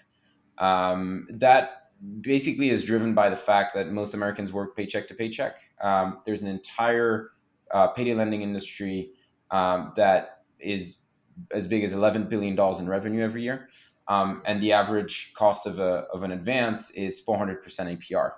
Um, 0.58 1.26
that 1.30 1.90
basically 2.20 2.70
is 2.70 2.84
driven 2.84 3.14
by 3.14 3.30
the 3.30 3.36
fact 3.36 3.74
that 3.74 3.90
most 3.90 4.14
Americans 4.14 4.52
work 4.52 4.76
paycheck 4.76 5.08
to 5.08 5.14
paycheck. 5.14 5.56
Um, 5.80 6.18
there's 6.26 6.42
an 6.42 6.48
entire 6.48 7.30
uh, 7.72 7.88
payday 7.88 8.14
lending 8.14 8.42
industry 8.42 9.12
um, 9.50 9.92
that 9.96 10.42
is 10.60 10.98
as 11.52 11.66
big 11.66 11.82
as 11.82 11.92
11 11.92 12.24
billion 12.24 12.54
dollars 12.54 12.78
in 12.78 12.88
revenue 12.88 13.22
every 13.24 13.42
year 13.42 13.68
um, 14.08 14.42
and 14.44 14.62
the 14.62 14.72
average 14.72 15.32
cost 15.34 15.66
of, 15.66 15.78
a, 15.78 16.06
of 16.12 16.22
an 16.22 16.32
advance 16.32 16.90
is 16.90 17.22
400% 17.26 17.62
APR. 17.62 18.32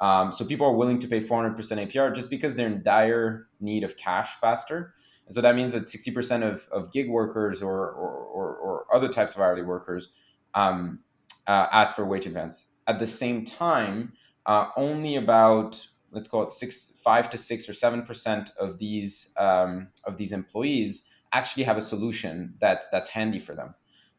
Um, 0.00 0.32
so 0.32 0.44
people 0.44 0.66
are 0.66 0.74
willing 0.74 0.98
to 0.98 1.06
pay 1.06 1.20
400% 1.20 1.56
APR 1.56 2.14
just 2.14 2.30
because 2.30 2.54
they're 2.54 2.66
in 2.66 2.82
dire 2.82 3.48
need 3.60 3.84
of 3.84 3.96
cash 3.96 4.34
faster. 4.40 4.94
And 5.26 5.34
so 5.34 5.40
that 5.40 5.56
means 5.56 5.72
that 5.72 5.84
60% 5.84 6.42
of, 6.42 6.68
of 6.70 6.92
gig 6.92 7.08
workers 7.08 7.62
or, 7.62 7.90
or, 7.90 8.10
or, 8.10 8.56
or 8.56 8.86
other 8.94 9.08
types 9.08 9.34
of 9.34 9.40
hourly 9.40 9.62
workers 9.62 10.12
um, 10.54 11.00
uh, 11.46 11.66
ask 11.72 11.96
for 11.96 12.04
wage 12.04 12.26
advance. 12.26 12.66
At 12.86 12.98
the 12.98 13.06
same 13.06 13.44
time, 13.44 14.12
uh, 14.46 14.68
only 14.76 15.16
about 15.16 15.86
let's 16.12 16.28
call 16.28 16.44
it 16.44 16.50
six, 16.50 16.92
five 17.02 17.28
to 17.30 17.38
six 17.38 17.68
or 17.68 17.72
seven 17.72 18.02
percent 18.02 18.50
of 18.58 18.78
these 18.78 19.32
um, 19.36 19.88
of 20.04 20.16
these 20.16 20.32
employees 20.32 21.06
actually 21.32 21.64
have 21.64 21.76
a 21.76 21.82
solution 21.82 22.54
that's 22.60 22.88
that's 22.88 23.08
handy 23.08 23.40
for 23.40 23.54
them 23.54 23.74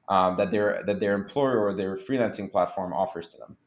um, 0.09 0.37
that 0.37 0.51
their 0.51 0.83
that 0.85 0.99
their 0.99 1.13
employer 1.13 1.63
or 1.63 1.73
their 1.73 1.95
freelancing 1.95 2.51
platform 2.51 2.93
offers 2.93 3.27
to 3.29 3.37
them. 3.37 3.57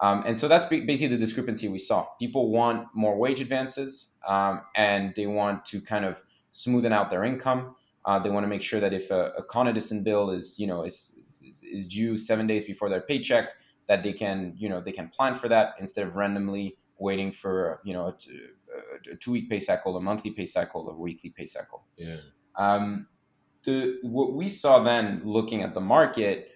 Um, 0.00 0.24
and 0.26 0.38
so 0.38 0.48
that's 0.48 0.64
basically 0.66 1.08
the 1.08 1.16
discrepancy 1.16 1.68
we 1.68 1.78
saw. 1.78 2.06
People 2.18 2.50
want 2.50 2.88
more 2.94 3.16
wage 3.16 3.40
advances, 3.40 4.12
um, 4.26 4.62
and 4.74 5.14
they 5.14 5.26
want 5.26 5.64
to 5.66 5.80
kind 5.80 6.04
of 6.04 6.20
smoothen 6.54 6.92
out 6.92 7.10
their 7.10 7.24
income. 7.24 7.74
Uh, 8.06 8.18
they 8.18 8.30
want 8.30 8.44
to 8.44 8.48
make 8.48 8.62
sure 8.62 8.80
that 8.80 8.92
if 8.92 9.10
a, 9.10 9.32
a 9.38 9.42
Con 9.42 9.66
Edison 9.66 10.02
bill 10.02 10.30
is, 10.30 10.58
you 10.58 10.66
know, 10.66 10.84
is, 10.84 11.16
is, 11.42 11.62
is 11.62 11.86
due 11.86 12.16
seven 12.16 12.46
days 12.46 12.64
before 12.64 12.88
their 12.88 13.00
paycheck, 13.00 13.48
that 13.88 14.02
they 14.02 14.12
can, 14.12 14.54
you 14.56 14.68
know, 14.68 14.80
they 14.80 14.92
can 14.92 15.08
plan 15.08 15.34
for 15.34 15.48
that 15.48 15.74
instead 15.80 16.06
of 16.06 16.14
randomly 16.14 16.76
waiting 16.98 17.32
for, 17.32 17.80
you 17.84 17.92
know, 17.92 18.06
a, 18.06 19.12
a 19.12 19.16
two-week 19.16 19.48
pay 19.50 19.60
cycle, 19.60 19.96
a 19.96 20.00
monthly 20.00 20.30
pay 20.30 20.46
cycle, 20.46 20.88
a 20.88 20.94
weekly 20.94 21.30
pay 21.30 21.46
cycle. 21.46 21.84
Yeah. 21.96 22.16
Um, 22.56 23.08
the 23.64 23.98
what 24.02 24.34
we 24.34 24.48
saw 24.48 24.82
then 24.82 25.22
looking 25.24 25.62
at 25.62 25.74
the 25.74 25.80
market 25.80 26.50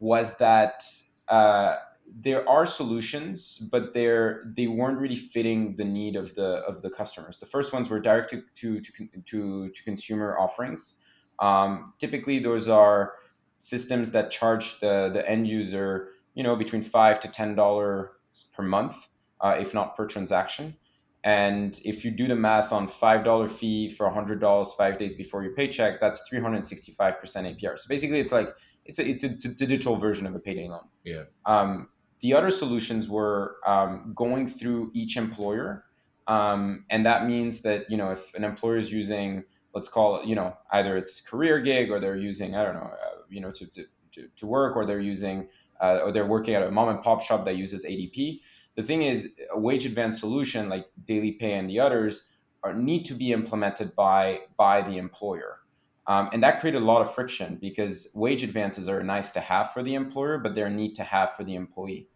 was 0.00 0.36
that 0.38 0.82
uh, 1.28 1.76
there 2.06 2.48
are 2.48 2.66
solutions, 2.66 3.58
but 3.58 3.94
they're 3.94 4.44
they 4.56 4.66
weren't 4.66 4.98
really 4.98 5.16
fitting 5.16 5.76
the 5.76 5.84
need 5.84 6.16
of 6.16 6.34
the 6.34 6.62
of 6.68 6.82
the 6.82 6.90
customers. 6.90 7.38
The 7.38 7.46
first 7.46 7.72
ones 7.72 7.88
were 7.88 8.00
direct 8.00 8.30
to 8.30 8.42
to 8.56 8.80
to, 8.80 9.08
to, 9.26 9.70
to 9.70 9.84
consumer 9.84 10.38
offerings. 10.38 10.94
Um, 11.38 11.94
typically, 11.98 12.38
those 12.38 12.68
are 12.68 13.14
systems 13.58 14.10
that 14.12 14.30
charge 14.30 14.78
the 14.80 15.10
the 15.12 15.28
end 15.28 15.48
user, 15.48 16.10
you 16.34 16.42
know, 16.42 16.56
between 16.56 16.82
five 16.82 17.20
to 17.20 17.28
ten 17.28 17.54
dollars 17.54 18.10
per 18.52 18.62
month, 18.62 19.08
uh, 19.40 19.56
if 19.58 19.74
not 19.74 19.96
per 19.96 20.06
transaction. 20.06 20.76
And 21.24 21.80
if 21.86 22.04
you 22.04 22.10
do 22.10 22.28
the 22.28 22.36
math 22.36 22.70
on 22.70 22.86
$5 22.86 23.50
fee 23.50 23.88
for 23.88 24.06
$100 24.10 24.76
five 24.76 24.98
days 24.98 25.14
before 25.14 25.42
your 25.42 25.54
paycheck, 25.54 25.98
that's 25.98 26.20
365% 26.30 26.90
APR. 26.94 27.78
So 27.78 27.88
basically, 27.88 28.20
it's 28.20 28.30
like 28.30 28.54
it's 28.84 28.98
a, 28.98 29.08
it's 29.08 29.24
a, 29.24 29.28
it's 29.28 29.46
a 29.46 29.48
digital 29.48 29.96
version 29.96 30.26
of 30.26 30.34
a 30.34 30.38
payday 30.38 30.68
loan. 30.68 30.84
Yeah. 31.02 31.22
Um, 31.46 31.88
the 32.24 32.32
other 32.34 32.50
solutions 32.50 33.08
were 33.08 33.56
um, 33.66 34.12
going 34.16 34.48
through 34.48 34.90
each 34.94 35.16
employer. 35.16 35.84
Um, 36.26 36.84
and 36.90 37.04
that 37.04 37.26
means 37.26 37.60
that, 37.60 37.90
you 37.90 37.98
know, 37.98 38.10
if 38.12 38.34
an 38.34 38.44
employer 38.44 38.78
is 38.78 38.90
using, 38.90 39.44
let's 39.74 39.90
call 39.90 40.20
it, 40.20 40.26
you 40.26 40.34
know, 40.34 40.56
either 40.72 40.96
it's 40.96 41.20
CareerGig 41.20 41.90
or 41.90 42.00
they're 42.00 42.16
using, 42.16 42.56
I 42.56 42.64
don't 42.64 42.74
know, 42.74 42.90
uh, 42.90 43.18
you 43.28 43.40
know, 43.42 43.52
to, 43.52 43.66
to, 43.66 43.84
to, 44.12 44.28
to 44.38 44.46
work 44.46 44.74
or 44.74 44.86
they're 44.86 45.00
using, 45.00 45.48
uh, 45.82 46.00
or 46.02 46.12
they're 46.12 46.26
working 46.26 46.54
at 46.54 46.62
a 46.62 46.70
mom 46.70 46.88
and 46.88 47.02
pop 47.02 47.22
shop 47.22 47.44
that 47.44 47.56
uses 47.56 47.84
ADP 47.84 48.40
the 48.76 48.82
thing 48.82 49.02
is, 49.02 49.30
a 49.52 49.58
wage 49.58 49.86
advance 49.86 50.18
solution 50.18 50.68
like 50.68 50.86
Daily 51.04 51.32
Pay 51.32 51.54
and 51.54 51.68
the 51.70 51.80
others 51.80 52.24
are, 52.62 52.74
need 52.74 53.04
to 53.04 53.14
be 53.14 53.32
implemented 53.32 53.94
by 53.94 54.40
by 54.56 54.82
the 54.82 54.98
employer. 54.98 55.60
Um, 56.06 56.28
and 56.32 56.42
that 56.42 56.60
created 56.60 56.82
a 56.82 56.84
lot 56.84 57.00
of 57.00 57.14
friction 57.14 57.56
because 57.60 58.08
wage 58.14 58.42
advances 58.42 58.88
are 58.88 59.02
nice 59.02 59.32
to 59.32 59.40
have 59.40 59.72
for 59.72 59.82
the 59.82 59.94
employer, 59.94 60.38
but 60.38 60.54
they're 60.54 60.68
need 60.68 60.94
to 60.96 61.04
have 61.04 61.34
for 61.34 61.44
the 61.44 61.54
employee. 61.54 62.08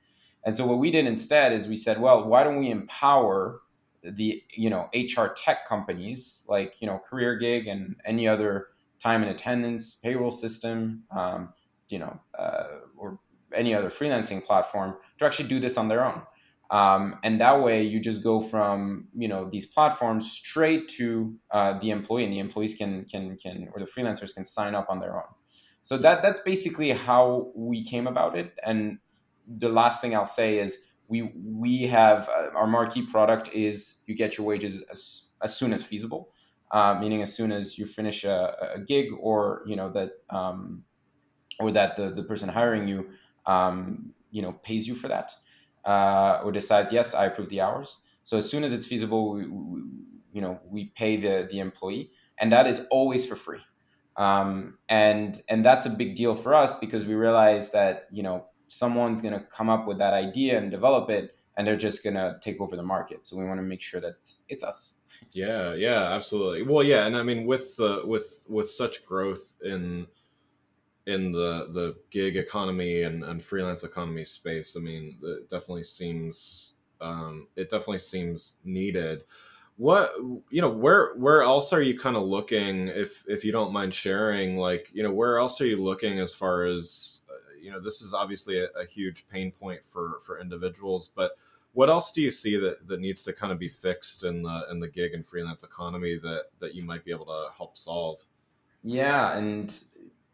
And 0.49 0.57
so 0.57 0.65
what 0.65 0.79
we 0.79 0.91
did 0.91 1.07
instead 1.07 1.53
is 1.53 1.69
we 1.69 1.77
said, 1.77 2.01
well, 2.01 2.25
why 2.27 2.43
don't 2.43 2.59
we 2.59 2.71
empower 2.71 3.61
the 4.03 4.43
you 4.55 4.71
know 4.71 4.89
HR 4.95 5.27
tech 5.37 5.69
companies 5.69 6.43
like 6.49 6.77
you 6.81 6.87
know 6.87 7.03
CareerGig 7.13 7.71
and 7.71 7.97
any 8.07 8.27
other 8.27 8.69
time 8.99 9.23
and 9.23 9.31
attendance 9.31 9.97
payroll 9.97 10.31
system, 10.31 11.03
um, 11.15 11.53
you 11.91 11.99
know, 11.99 12.19
uh, 12.39 12.79
or 12.97 13.19
any 13.53 13.75
other 13.75 13.91
freelancing 13.91 14.43
platform 14.43 14.95
to 15.19 15.27
actually 15.27 15.51
do 15.51 15.61
this 15.61 15.77
on 15.77 15.89
their 15.89 16.03
own. 16.03 16.23
Um, 16.71 17.19
and 17.23 17.43
that 17.43 17.63
way 17.63 17.83
you 17.83 18.01
just 18.01 18.23
go 18.23 18.41
from 18.41 19.09
you 19.15 19.29
know 19.29 19.51
these 19.51 19.67
platforms 19.67 20.33
straight 20.33 20.89
to 20.97 21.37
uh, 21.51 21.79
the 21.79 21.91
employee 21.91 22.25
and 22.25 22.33
the 22.33 22.39
employees 22.39 22.75
can 22.75 23.05
can 23.05 23.37
can 23.37 23.69
or 23.75 23.81
the 23.81 23.87
freelancers 23.87 24.35
can 24.35 24.47
sign 24.47 24.75
up 24.75 24.87
on 24.89 24.99
their 24.99 25.15
own 25.15 25.31
so 25.83 25.97
that 25.99 26.23
that's 26.23 26.41
basically 26.41 26.91
how 26.91 27.51
we 27.55 27.85
came 27.85 28.07
about 28.07 28.37
it 28.37 28.53
and 28.65 28.99
the 29.59 29.69
last 29.69 30.01
thing 30.01 30.15
i'll 30.15 30.25
say 30.27 30.59
is 30.59 30.79
we 31.09 31.33
we 31.35 31.83
have 31.83 32.29
uh, 32.29 32.49
our 32.55 32.67
marquee 32.67 33.07
product 33.07 33.49
is 33.55 33.95
you 34.07 34.15
get 34.15 34.37
your 34.37 34.47
wages 34.47 34.83
as, 34.91 35.29
as 35.43 35.57
soon 35.57 35.73
as 35.73 35.83
feasible 35.83 36.31
uh, 36.71 36.95
meaning 37.01 37.23
as 37.23 37.35
soon 37.35 37.51
as 37.51 37.79
you 37.79 37.87
finish 37.87 38.25
a, 38.25 38.55
a 38.77 38.81
gig 38.81 39.07
or 39.21 39.63
you 39.67 39.77
know 39.77 39.91
that 39.91 40.11
um, 40.31 40.85
or 41.61 41.73
that 41.73 41.97
the, 41.97 42.11
the 42.11 42.23
person 42.23 42.49
hiring 42.49 42.87
you 42.89 43.09
um, 43.47 44.13
you 44.31 44.43
know 44.43 44.53
pays 44.63 44.87
you 44.87 44.95
for 44.95 45.09
that 45.09 45.33
uh, 45.87 46.41
or 46.45 46.53
decides 46.53 46.93
yes 46.93 47.15
I 47.15 47.27
approve 47.27 47.49
the 47.49 47.61
hours. 47.61 47.99
So 48.25 48.37
as 48.37 48.51
soon 48.51 48.65
as 48.65 48.73
it's 48.73 48.87
feasible 48.87 49.33
we, 49.33 49.47
we, 49.47 49.81
you 50.33 50.41
know 50.43 50.61
we 50.69 50.93
pay 50.97 51.17
the 51.21 51.49
the 51.51 51.61
employee 51.61 52.11
and 52.39 52.53
that 52.53 52.67
is 52.67 52.83
always 52.91 53.27
for 53.27 53.37
free. 53.37 53.61
Um, 54.17 54.79
and 54.89 55.41
and 55.49 55.65
that's 55.65 55.87
a 55.87 55.91
big 55.91 56.17
deal 56.17 56.35
for 56.35 56.55
us 56.55 56.77
because 56.77 57.07
we 57.07 57.15
realize 57.15 57.71
that 57.71 58.09
you 58.13 58.23
know 58.23 58.47
someone's 58.69 59.21
going 59.21 59.35
to 59.35 59.41
come 59.41 59.69
up 59.69 59.87
with 59.87 59.99
that 59.99 60.15
idea 60.15 60.59
and 60.59 60.71
develop 60.71 61.11
it 61.11 61.37
and 61.57 61.67
they're 61.67 61.77
just 61.77 62.05
going 62.05 62.15
to 62.15 62.39
take 62.41 62.61
over 62.61 62.77
the 62.77 62.83
market. 62.83 63.27
So 63.27 63.37
we 63.37 63.45
want 63.45 63.59
to 63.59 63.65
make 63.65 63.81
sure 63.81 64.01
that 64.01 64.15
it's 64.49 64.63
us. 64.63 64.95
Yeah 65.33 65.75
yeah 65.75 66.13
absolutely. 66.13 66.63
Well 66.63 66.85
yeah 66.85 67.07
and 67.07 67.17
i 67.17 67.23
mean 67.25 67.45
with 67.45 67.77
the 67.77 68.03
with 68.05 68.47
with 68.49 68.71
such 68.71 69.05
growth 69.05 69.53
in 69.65 70.07
in 71.07 71.33
the 71.33 71.71
the 71.73 71.97
gig 72.11 72.37
economy 72.37 73.03
and, 73.03 73.25
and 73.25 73.43
freelance 73.43 73.83
economy 73.83 74.27
space 74.27 74.77
i 74.77 74.81
mean 74.81 75.19
it 75.23 75.49
definitely 75.49 75.83
seems 75.83 76.75
um, 77.01 77.49
it 77.57 77.71
definitely 77.71 77.99
seems 77.99 78.57
needed. 78.65 79.25
What 79.77 80.13
you 80.51 80.61
know 80.61 80.71
where 80.71 81.15
where 81.15 81.43
else 81.43 81.73
are 81.73 81.83
you 81.83 81.97
kind 81.97 82.17
of 82.17 82.25
looking 82.25 82.89
if 82.89 83.23
if 83.29 83.45
you 83.45 83.53
don't 83.53 83.73
mind 83.73 83.95
sharing 83.95 84.57
like 84.57 84.89
you 84.93 85.05
know 85.05 85.13
where 85.13 85.39
else 85.39 85.61
are 85.61 85.67
you 85.67 85.77
looking 85.77 86.19
as 86.19 86.35
far 86.35 86.65
as 86.65 87.23
you 87.61 87.71
know 87.71 87.81
this 87.81 88.01
is 88.01 88.15
obviously 88.15 88.59
a, 88.59 88.67
a, 88.79 88.85
huge 88.85 89.29
pain 89.29 89.51
point 89.51 89.85
for 89.85 90.21
for 90.25 90.41
individuals 90.41 91.11
but 91.15 91.33
what 91.73 91.91
else 91.91 92.13
do 92.13 92.21
you 92.21 92.31
see 92.31 92.57
that 92.57 92.89
that 92.89 93.01
needs 93.01 93.23
to 93.25 93.33
kind 93.33 93.53
of 93.53 93.59
be 93.59 93.69
fixed 93.69 94.25
in 94.25 94.43
the 94.43 94.63
in 94.71 94.81
the 94.81 94.89
gig 94.89 95.15
and 95.15 95.27
freelance 95.27 95.63
economy 95.63 96.19
that 96.19 96.47
that 96.61 96.75
you 96.75 96.83
might 96.83 97.05
be 97.05 97.11
able 97.11 97.27
to 97.27 97.47
help 97.57 97.77
solve? 97.77 98.19
Yeah 98.83 99.37
and 99.37 99.73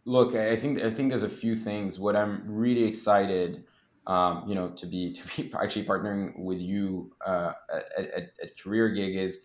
look 0.06 0.34
i 0.34 0.56
think 0.56 0.80
i 0.82 0.90
think 0.90 1.08
there's 1.08 1.22
a 1.22 1.28
few 1.28 1.56
things. 1.56 1.98
What 1.98 2.16
i'm 2.16 2.42
really 2.46 2.84
excited 2.84 3.64
um, 4.06 4.44
you 4.46 4.54
know 4.54 4.68
to 4.70 4.86
be 4.86 5.12
to 5.16 5.22
be 5.36 5.52
actually 5.60 5.84
partnering 5.84 6.38
with 6.38 6.60
you 6.60 7.12
uh, 7.26 7.52
at, 7.72 7.84
at, 7.98 8.32
at 8.42 8.56
CareerGig 8.56 9.16
is 9.16 9.40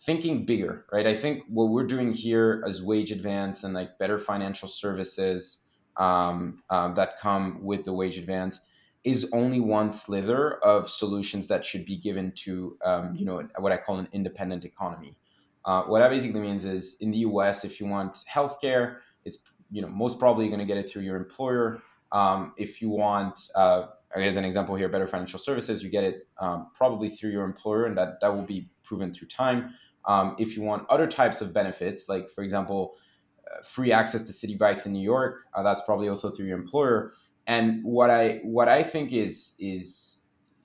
thinking 0.00 0.46
bigger 0.46 0.86
right? 0.92 1.06
I 1.06 1.16
think 1.16 1.44
what 1.48 1.70
we're 1.70 1.86
doing 1.86 2.12
here 2.12 2.62
as 2.66 2.82
wage 2.82 3.12
advance 3.12 3.64
and 3.64 3.74
like 3.74 3.98
better 3.98 4.18
financial 4.18 4.68
services 4.68 5.64
um, 6.00 6.62
uh, 6.70 6.92
that 6.94 7.20
come 7.20 7.62
with 7.62 7.84
the 7.84 7.92
wage 7.92 8.18
advance 8.18 8.60
is 9.04 9.28
only 9.32 9.60
one 9.60 9.92
slither 9.92 10.54
of 10.64 10.90
solutions 10.90 11.46
that 11.48 11.64
should 11.64 11.84
be 11.84 11.96
given 11.96 12.32
to 12.32 12.76
um, 12.84 13.14
you 13.14 13.24
know 13.24 13.46
what 13.58 13.70
I 13.70 13.76
call 13.76 13.98
an 13.98 14.08
independent 14.12 14.64
economy. 14.64 15.16
Uh, 15.64 15.82
what 15.82 16.00
that 16.00 16.10
basically 16.10 16.40
means 16.40 16.64
is 16.64 16.96
in 17.00 17.10
the 17.10 17.18
U.S., 17.18 17.64
if 17.64 17.80
you 17.80 17.86
want 17.86 18.18
healthcare, 18.28 18.96
it's 19.24 19.38
you 19.70 19.82
know 19.82 19.88
most 19.88 20.18
probably 20.18 20.48
going 20.48 20.58
to 20.58 20.64
get 20.64 20.78
it 20.78 20.90
through 20.90 21.02
your 21.02 21.16
employer. 21.16 21.82
Um, 22.12 22.54
if 22.56 22.82
you 22.82 22.88
want, 22.88 23.38
uh, 23.54 23.86
as 24.16 24.36
an 24.36 24.44
example 24.44 24.74
here, 24.74 24.88
better 24.88 25.06
financial 25.06 25.38
services, 25.38 25.82
you 25.82 25.90
get 25.90 26.02
it 26.02 26.26
um, 26.40 26.68
probably 26.74 27.10
through 27.10 27.30
your 27.30 27.44
employer, 27.44 27.84
and 27.86 27.96
that 27.98 28.20
that 28.22 28.34
will 28.34 28.46
be 28.46 28.70
proven 28.82 29.12
through 29.14 29.28
time. 29.28 29.74
Um, 30.06 30.34
if 30.38 30.56
you 30.56 30.62
want 30.62 30.88
other 30.88 31.06
types 31.06 31.42
of 31.42 31.52
benefits, 31.52 32.08
like 32.08 32.30
for 32.30 32.42
example, 32.42 32.96
free 33.64 33.92
access 33.92 34.22
to 34.22 34.32
city 34.32 34.56
bikes 34.56 34.86
in 34.86 34.92
New 34.92 35.02
York. 35.02 35.40
Uh, 35.54 35.62
that's 35.62 35.82
probably 35.82 36.08
also 36.08 36.30
through 36.30 36.46
your 36.46 36.58
employer. 36.58 37.12
And 37.46 37.82
what 37.84 38.10
I 38.10 38.40
what 38.44 38.68
I 38.68 38.82
think 38.82 39.12
is 39.12 39.54
is 39.58 40.18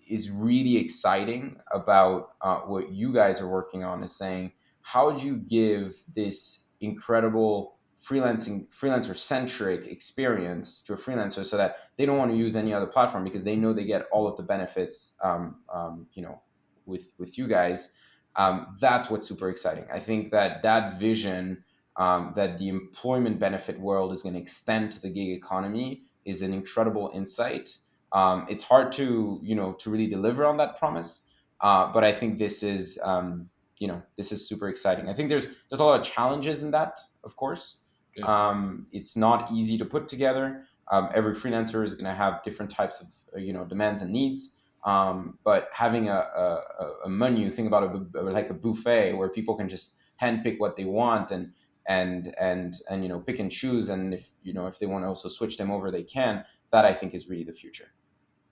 is 0.07 0.29
really 0.29 0.77
exciting 0.77 1.57
about 1.71 2.33
uh, 2.41 2.57
what 2.59 2.91
you 2.91 3.11
guys 3.11 3.41
are 3.41 3.47
working 3.47 3.83
on 3.83 4.03
is 4.03 4.15
saying 4.15 4.51
how 4.81 5.11
do 5.11 5.25
you 5.25 5.37
give 5.37 5.95
this 6.13 6.63
incredible 6.79 7.75
freelancing 8.03 8.67
freelancer 8.69 9.15
centric 9.15 9.87
experience 9.87 10.81
to 10.83 10.93
a 10.93 10.97
freelancer 10.97 11.43
so 11.43 11.57
that 11.57 11.77
they 11.97 12.05
don't 12.05 12.19
want 12.19 12.29
to 12.29 12.37
use 12.37 12.55
any 12.55 12.71
other 12.71 12.85
platform 12.85 13.23
because 13.23 13.43
they 13.43 13.55
know 13.55 13.73
they 13.73 13.83
get 13.83 14.05
all 14.11 14.27
of 14.27 14.37
the 14.37 14.43
benefits 14.43 15.15
um, 15.23 15.55
um, 15.73 16.05
you 16.13 16.21
know 16.21 16.39
with 16.85 17.09
with 17.17 17.37
you 17.37 17.47
guys 17.47 17.91
um, 18.35 18.77
that's 18.79 19.09
what's 19.09 19.27
super 19.27 19.49
exciting 19.49 19.85
i 19.91 19.99
think 19.99 20.29
that 20.29 20.61
that 20.61 20.99
vision 20.99 21.63
um, 21.97 22.33
that 22.35 22.57
the 22.57 22.69
employment 22.69 23.39
benefit 23.39 23.79
world 23.79 24.11
is 24.11 24.21
going 24.21 24.35
to 24.35 24.41
extend 24.41 24.91
to 24.91 25.01
the 25.01 25.09
gig 25.09 25.29
economy 25.29 26.03
is 26.25 26.41
an 26.41 26.53
incredible 26.53 27.11
insight. 27.13 27.77
Um, 28.11 28.45
it's 28.49 28.63
hard 28.63 28.91
to 28.93 29.39
you 29.43 29.55
know 29.55 29.73
to 29.73 29.89
really 29.89 30.07
deliver 30.07 30.45
on 30.45 30.57
that 30.57 30.77
promise, 30.77 31.21
uh, 31.61 31.91
but 31.91 32.03
I 32.03 32.11
think 32.11 32.37
this 32.37 32.63
is 32.63 32.99
um, 33.03 33.49
you 33.77 33.87
know 33.87 34.01
this 34.17 34.31
is 34.31 34.47
super 34.47 34.69
exciting. 34.69 35.09
I 35.09 35.13
think 35.13 35.29
there's 35.29 35.45
there's 35.69 35.79
a 35.79 35.83
lot 35.83 35.99
of 35.99 36.05
challenges 36.05 36.61
in 36.61 36.71
that, 36.71 36.99
of 37.23 37.35
course. 37.35 37.81
Um, 38.23 38.87
it's 38.93 39.17
not 39.17 39.51
easy 39.51 39.77
to 39.77 39.85
put 39.85 40.07
together. 40.07 40.65
Um, 40.89 41.09
every 41.13 41.35
freelancer 41.35 41.83
is 41.83 41.93
going 41.95 42.05
to 42.05 42.13
have 42.13 42.43
different 42.43 42.71
types 42.71 43.01
of 43.01 43.07
you 43.41 43.53
know 43.53 43.65
demands 43.65 44.01
and 44.01 44.11
needs. 44.11 44.55
Um, 44.85 45.39
but 45.43 45.69
having 45.73 46.09
a, 46.09 46.13
a, 46.13 46.91
a 47.05 47.09
menu, 47.09 47.49
think 47.49 47.67
about 47.67 47.95
it 47.95 48.23
like 48.23 48.51
a 48.51 48.53
buffet 48.53 49.13
where 49.13 49.29
people 49.29 49.55
can 49.55 49.67
just 49.67 49.95
handpick 50.21 50.59
what 50.59 50.77
they 50.77 50.85
want 50.85 51.31
and 51.31 51.51
and 51.87 52.33
and 52.39 52.77
and 52.89 53.03
you 53.03 53.09
know 53.09 53.19
pick 53.19 53.39
and 53.39 53.51
choose 53.51 53.89
and 53.89 54.13
if 54.13 54.29
you 54.43 54.53
know 54.53 54.67
if 54.67 54.79
they 54.79 54.85
want 54.85 55.03
to 55.03 55.07
also 55.07 55.29
switch 55.29 55.57
them 55.57 55.71
over 55.71 55.91
they 55.91 56.03
can. 56.03 56.43
That 56.71 56.85
i 56.85 56.93
think 56.93 57.13
is 57.13 57.29
really 57.29 57.43
the 57.43 57.53
future. 57.53 57.91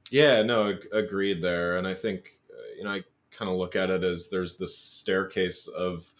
Yeah 0.09 0.43
no 0.43 0.77
agreed 0.91 1.41
there. 1.41 1.77
And 1.77 1.87
i 1.87 1.93
think 1.93 2.39
uh, 2.51 2.75
you 2.77 2.83
know 2.83 2.91
i 2.91 3.01
kind 3.31 3.49
of 3.49 3.57
look 3.57 3.75
at 3.75 3.89
it 3.89 4.03
as 4.03 4.29
there's 4.29 4.57
this 4.57 4.77
staircase 4.77 5.67
of 5.67 6.11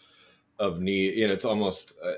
of 0.58 0.80
need 0.80 1.14
you 1.14 1.26
know 1.26 1.32
it's 1.32 1.44
almost 1.44 1.98
uh, 2.04 2.12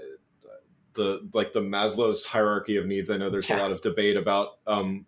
the 0.95 1.29
like 1.35 1.53
the 1.53 1.61
maslow's 1.61 2.25
hierarchy 2.25 2.77
of 2.77 2.87
needs. 2.87 3.11
I 3.11 3.17
know 3.17 3.31
there's 3.31 3.49
yeah. 3.49 3.59
a 3.59 3.63
lot 3.63 3.71
of 3.71 3.81
debate 3.81 4.17
about 4.17 4.59
um 4.67 5.07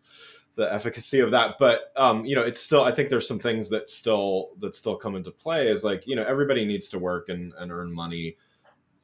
the 0.55 0.73
efficacy 0.75 1.21
of 1.21 1.31
that 1.31 1.55
but 1.61 1.93
um 1.97 2.25
you 2.25 2.35
know 2.35 2.43
it's 2.43 2.61
still 2.61 2.83
i 2.83 2.91
think 2.91 3.09
there's 3.09 3.29
some 3.29 3.39
things 3.39 3.69
that 3.69 3.89
still 3.89 4.51
that 4.59 4.75
still 4.75 4.97
come 4.97 5.15
into 5.15 5.31
play 5.31 5.69
is 5.69 5.85
like 5.85 6.05
you 6.05 6.17
know 6.17 6.25
everybody 6.25 6.67
needs 6.67 6.89
to 6.89 6.99
work 6.99 7.29
and, 7.29 7.53
and 7.59 7.71
earn 7.71 7.93
money 7.93 8.37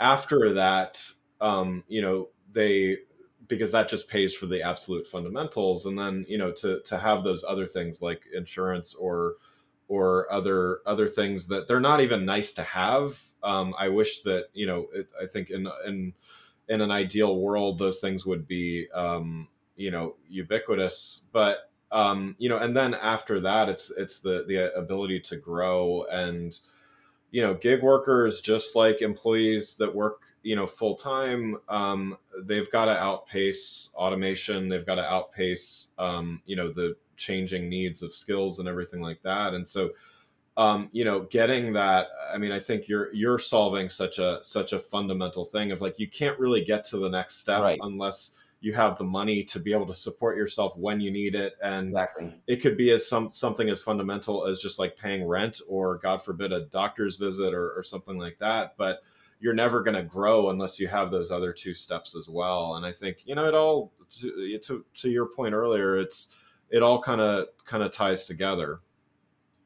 after 0.00 0.54
that, 0.54 1.02
um, 1.40 1.84
you 1.88 2.02
know, 2.02 2.28
they 2.52 2.98
because 3.46 3.72
that 3.72 3.88
just 3.88 4.08
pays 4.08 4.34
for 4.34 4.46
the 4.46 4.62
absolute 4.62 5.06
fundamentals, 5.06 5.86
and 5.86 5.98
then 5.98 6.24
you 6.28 6.38
know 6.38 6.52
to 6.52 6.80
to 6.86 6.98
have 6.98 7.24
those 7.24 7.44
other 7.44 7.66
things 7.66 8.00
like 8.02 8.22
insurance 8.34 8.94
or 8.94 9.34
or 9.88 10.32
other 10.32 10.80
other 10.86 11.06
things 11.06 11.46
that 11.48 11.68
they're 11.68 11.80
not 11.80 12.00
even 12.00 12.24
nice 12.24 12.52
to 12.54 12.62
have. 12.62 13.20
Um, 13.42 13.74
I 13.78 13.88
wish 13.88 14.20
that 14.22 14.46
you 14.54 14.66
know 14.66 14.86
it, 14.94 15.08
I 15.20 15.26
think 15.26 15.50
in 15.50 15.68
in 15.86 16.14
in 16.68 16.80
an 16.80 16.90
ideal 16.90 17.38
world 17.40 17.78
those 17.78 18.00
things 18.00 18.24
would 18.24 18.46
be 18.48 18.88
um, 18.94 19.48
you 19.76 19.90
know 19.90 20.16
ubiquitous, 20.28 21.26
but 21.32 21.70
um, 21.92 22.34
you 22.38 22.48
know, 22.48 22.58
and 22.58 22.74
then 22.74 22.94
after 22.94 23.40
that, 23.40 23.68
it's 23.68 23.90
it's 23.90 24.20
the 24.20 24.44
the 24.48 24.74
ability 24.76 25.20
to 25.20 25.36
grow 25.36 26.04
and 26.10 26.58
you 27.34 27.42
know 27.42 27.52
gig 27.52 27.82
workers 27.82 28.40
just 28.40 28.76
like 28.76 29.02
employees 29.02 29.76
that 29.76 29.92
work 29.92 30.22
you 30.44 30.54
know 30.54 30.66
full 30.66 30.94
time 30.94 31.56
um, 31.68 32.16
they've 32.44 32.70
got 32.70 32.84
to 32.84 32.96
outpace 32.96 33.90
automation 33.96 34.68
they've 34.68 34.86
got 34.86 34.94
to 34.94 35.02
outpace 35.04 35.90
um, 35.98 36.40
you 36.46 36.54
know 36.54 36.70
the 36.70 36.94
changing 37.16 37.68
needs 37.68 38.04
of 38.04 38.14
skills 38.14 38.60
and 38.60 38.68
everything 38.68 39.00
like 39.00 39.20
that 39.22 39.52
and 39.52 39.68
so 39.68 39.90
um, 40.56 40.88
you 40.92 41.04
know 41.04 41.22
getting 41.22 41.72
that 41.72 42.06
i 42.32 42.38
mean 42.38 42.52
i 42.52 42.60
think 42.60 42.86
you're 42.86 43.12
you're 43.12 43.40
solving 43.40 43.88
such 43.88 44.20
a 44.20 44.38
such 44.42 44.72
a 44.72 44.78
fundamental 44.78 45.44
thing 45.44 45.72
of 45.72 45.80
like 45.80 45.98
you 45.98 46.06
can't 46.06 46.38
really 46.38 46.62
get 46.62 46.84
to 46.84 46.98
the 46.98 47.08
next 47.08 47.38
step 47.38 47.62
right. 47.62 47.80
unless 47.82 48.38
you 48.64 48.72
have 48.72 48.96
the 48.96 49.04
money 49.04 49.44
to 49.44 49.60
be 49.60 49.74
able 49.74 49.86
to 49.86 49.94
support 49.94 50.38
yourself 50.38 50.74
when 50.78 50.98
you 50.98 51.10
need 51.10 51.34
it. 51.34 51.52
And 51.62 51.88
exactly. 51.88 52.34
it 52.46 52.62
could 52.62 52.78
be 52.78 52.92
as 52.92 53.06
some 53.06 53.30
something 53.30 53.68
as 53.68 53.82
fundamental 53.82 54.46
as 54.46 54.58
just 54.58 54.78
like 54.78 54.96
paying 54.96 55.26
rent 55.26 55.60
or 55.68 55.98
god 55.98 56.22
forbid 56.22 56.50
a 56.50 56.64
doctor's 56.66 57.18
visit 57.18 57.52
or, 57.52 57.74
or 57.76 57.82
something 57.82 58.16
like 58.16 58.38
that. 58.38 58.74
But 58.78 59.02
you're 59.38 59.52
never 59.52 59.82
going 59.82 59.96
to 59.96 60.02
grow 60.02 60.48
unless 60.48 60.80
you 60.80 60.88
have 60.88 61.10
those 61.10 61.30
other 61.30 61.52
two 61.52 61.74
steps 61.74 62.16
as 62.16 62.26
well. 62.26 62.76
And 62.76 62.86
i 62.86 62.92
think 62.92 63.18
you 63.26 63.34
know 63.34 63.44
it 63.44 63.54
all 63.54 63.92
to 64.20 64.58
to, 64.58 64.84
to 64.94 65.10
your 65.10 65.26
point 65.26 65.52
earlier 65.52 65.98
it's 65.98 66.36
it 66.70 66.82
all 66.82 67.02
kind 67.02 67.20
of 67.20 67.48
kind 67.66 67.82
of 67.82 67.92
ties 67.92 68.24
together 68.24 68.80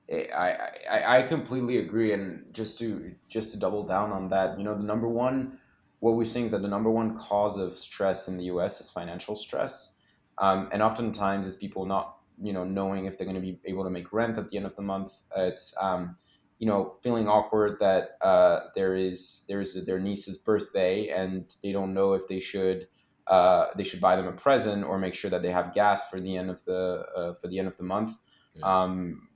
eh, 0.08 0.26
I, 0.34 0.70
I 0.90 1.18
I 1.18 1.22
completely 1.22 1.78
agree, 1.78 2.12
and 2.14 2.44
just 2.52 2.78
to 2.78 3.12
just 3.28 3.52
to 3.52 3.58
double 3.58 3.84
down 3.84 4.11
on 4.11 4.28
that, 4.30 4.58
you 4.58 4.64
know, 4.64 4.74
the 4.74 4.82
number 4.82 5.08
one 5.08 5.58
what 6.00 6.14
we're 6.14 6.24
seeing 6.24 6.44
is 6.46 6.52
that 6.52 6.62
the 6.62 6.68
number 6.68 6.90
one 6.90 7.16
cause 7.16 7.58
of 7.58 7.76
stress 7.76 8.28
in 8.28 8.37
the 8.37 8.44
U.S. 8.44 8.80
is 8.80 8.90
financial 8.90 9.34
stress, 9.37 9.94
um, 10.38 10.68
and 10.72 10.82
oftentimes 10.82 11.46
it's 11.46 11.56
people 11.56 11.87
not 11.87 12.16
you 12.40 12.52
know 12.52 12.64
knowing 12.64 13.06
if 13.06 13.18
they're 13.18 13.26
going 13.26 13.34
to 13.34 13.40
be 13.40 13.58
able 13.64 13.84
to 13.84 13.90
make 13.90 14.12
rent 14.12 14.38
at 14.38 14.48
the 14.48 14.56
end 14.56 14.66
of 14.66 14.76
the 14.76 14.82
month. 14.82 15.12
Uh, 15.37 15.42
it's 15.42 15.74
um, 15.80 16.16
you 16.58 16.66
know 16.66 16.96
feeling 17.02 17.28
awkward 17.28 17.78
that 17.80 18.16
uh, 18.20 18.66
there 18.74 18.94
is 18.94 19.44
there 19.48 19.61
is 19.61 19.74
their 19.84 19.98
niece's 19.98 20.37
birthday 20.37 21.08
and 21.08 21.54
they 21.62 21.72
don't 21.72 21.94
know 21.94 22.12
if 22.12 22.28
they 22.28 22.40
should 22.40 22.87
uh, 23.26 23.66
they 23.76 23.84
should 23.84 24.00
buy 24.00 24.16
them 24.16 24.26
a 24.26 24.32
present 24.32 24.84
or 24.84 24.98
make 24.98 25.14
sure 25.14 25.30
that 25.30 25.42
they 25.42 25.50
have 25.50 25.74
gas 25.74 26.08
for 26.08 26.20
the 26.20 26.37
end 26.37 26.48
of 26.48 26.64
the 26.64 27.04
uh, 27.16 27.34
for 27.34 27.48
the 27.48 27.58
end 27.58 27.68
of 27.68 27.76
the 27.76 27.82
month. 27.82 28.12
Yeah. 28.54 28.82
Um, 28.82 29.28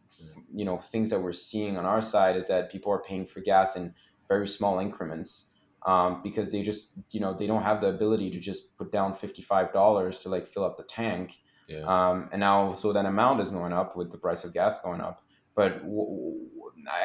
you 0.55 0.65
know 0.65 0.79
things 0.79 1.11
that 1.11 1.21
we're 1.21 1.33
seeing 1.33 1.77
on 1.77 1.85
our 1.85 2.01
side 2.01 2.37
is 2.37 2.47
that 2.47 2.71
people 2.71 2.93
are 2.93 3.03
paying 3.03 3.27
for 3.27 3.41
gas 3.41 3.75
in 3.75 3.95
very 4.29 4.47
small 4.47 4.79
increments 4.79 5.47
um, 5.87 6.21
because 6.23 6.51
they 6.51 6.63
just 6.63 6.93
you 7.11 7.21
know 7.21 7.35
they 7.37 7.47
don't 7.47 7.63
have 7.63 7.81
the 7.81 7.89
ability 7.89 8.31
to 8.31 8.39
just 8.41 8.77
put 8.77 8.93
down 8.93 9.15
$55 9.15 10.23
to 10.23 10.29
like 10.29 10.47
fill 10.47 10.65
up 10.65 10.77
the 10.77 10.85
tank. 10.85 11.39
Yeah. 11.69 11.83
um, 11.87 12.29
and 12.33 12.41
now 12.41 12.73
so 12.73 12.93
that 12.93 13.07
amount 13.07 13.41
is 13.41 13.51
going 13.51 13.73
up 13.73 13.97
with 13.97 14.11
the 14.11 14.19
price 14.19 14.45
of 14.45 14.53
gas 14.53 14.81
going 14.83 15.01
up. 15.01 15.23
But 15.55 15.83
w- 15.83 16.07
w- 16.07 16.49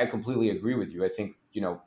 i 0.02 0.06
completely 0.06 0.50
agree 0.50 0.76
with 0.76 0.92
you. 0.92 1.06
I 1.06 1.10
think 1.10 1.36
you 1.52 1.62
know 1.62 1.82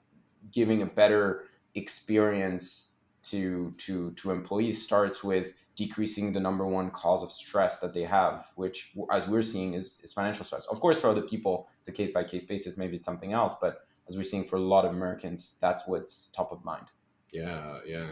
giving 0.52 0.82
a 0.82 0.86
better 0.86 1.44
experience 1.74 2.92
to 3.22 3.74
to 3.78 4.12
to 4.12 4.30
employees 4.30 4.82
starts 4.82 5.22
with 5.22 5.52
decreasing 5.76 6.32
the 6.32 6.40
number 6.40 6.66
one 6.66 6.90
cause 6.90 7.22
of 7.22 7.30
stress 7.30 7.78
that 7.78 7.92
they 7.94 8.02
have 8.02 8.46
which 8.56 8.92
as 9.10 9.26
we're 9.28 9.42
seeing 9.42 9.74
is, 9.74 9.98
is 10.02 10.12
financial 10.12 10.44
stress. 10.44 10.66
Of 10.66 10.80
course 10.80 11.00
for 11.00 11.08
other 11.08 11.22
people 11.22 11.68
it's 11.78 11.88
a 11.88 11.92
case 11.92 12.10
by 12.10 12.24
case 12.24 12.44
basis 12.44 12.76
maybe 12.76 12.96
it's 12.96 13.04
something 13.06 13.32
else 13.32 13.56
but 13.60 13.80
as 14.10 14.16
we're 14.16 14.24
seeing 14.24 14.44
for 14.44 14.56
a 14.56 14.60
lot 14.60 14.84
of 14.84 14.90
Americans, 14.90 15.54
that's 15.60 15.86
what's 15.86 16.26
top 16.34 16.50
of 16.50 16.64
mind. 16.64 16.86
Yeah, 17.32 17.78
yeah. 17.86 18.10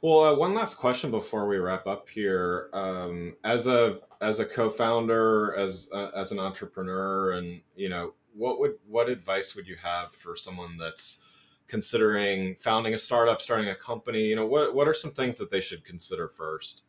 Well, 0.00 0.24
uh, 0.24 0.36
one 0.36 0.54
last 0.54 0.76
question 0.76 1.10
before 1.10 1.48
we 1.48 1.56
wrap 1.56 1.86
up 1.88 2.08
here. 2.08 2.70
Um, 2.72 3.34
as 3.42 3.66
a 3.66 3.98
as 4.20 4.38
a 4.38 4.44
co-founder, 4.44 5.56
as 5.56 5.88
uh, 5.92 6.10
as 6.14 6.30
an 6.30 6.38
entrepreneur, 6.38 7.32
and 7.32 7.60
you 7.74 7.88
know, 7.88 8.14
what 8.34 8.60
would 8.60 8.74
what 8.86 9.08
advice 9.08 9.56
would 9.56 9.66
you 9.66 9.76
have 9.82 10.12
for 10.12 10.36
someone 10.36 10.76
that's 10.76 11.24
considering 11.66 12.54
founding 12.54 12.94
a 12.94 12.98
startup, 12.98 13.42
starting 13.42 13.70
a 13.70 13.74
company? 13.74 14.26
You 14.26 14.36
know, 14.36 14.46
what 14.46 14.76
what 14.76 14.86
are 14.86 14.94
some 14.94 15.10
things 15.10 15.38
that 15.38 15.50
they 15.50 15.60
should 15.60 15.84
consider 15.84 16.28
first? 16.28 16.82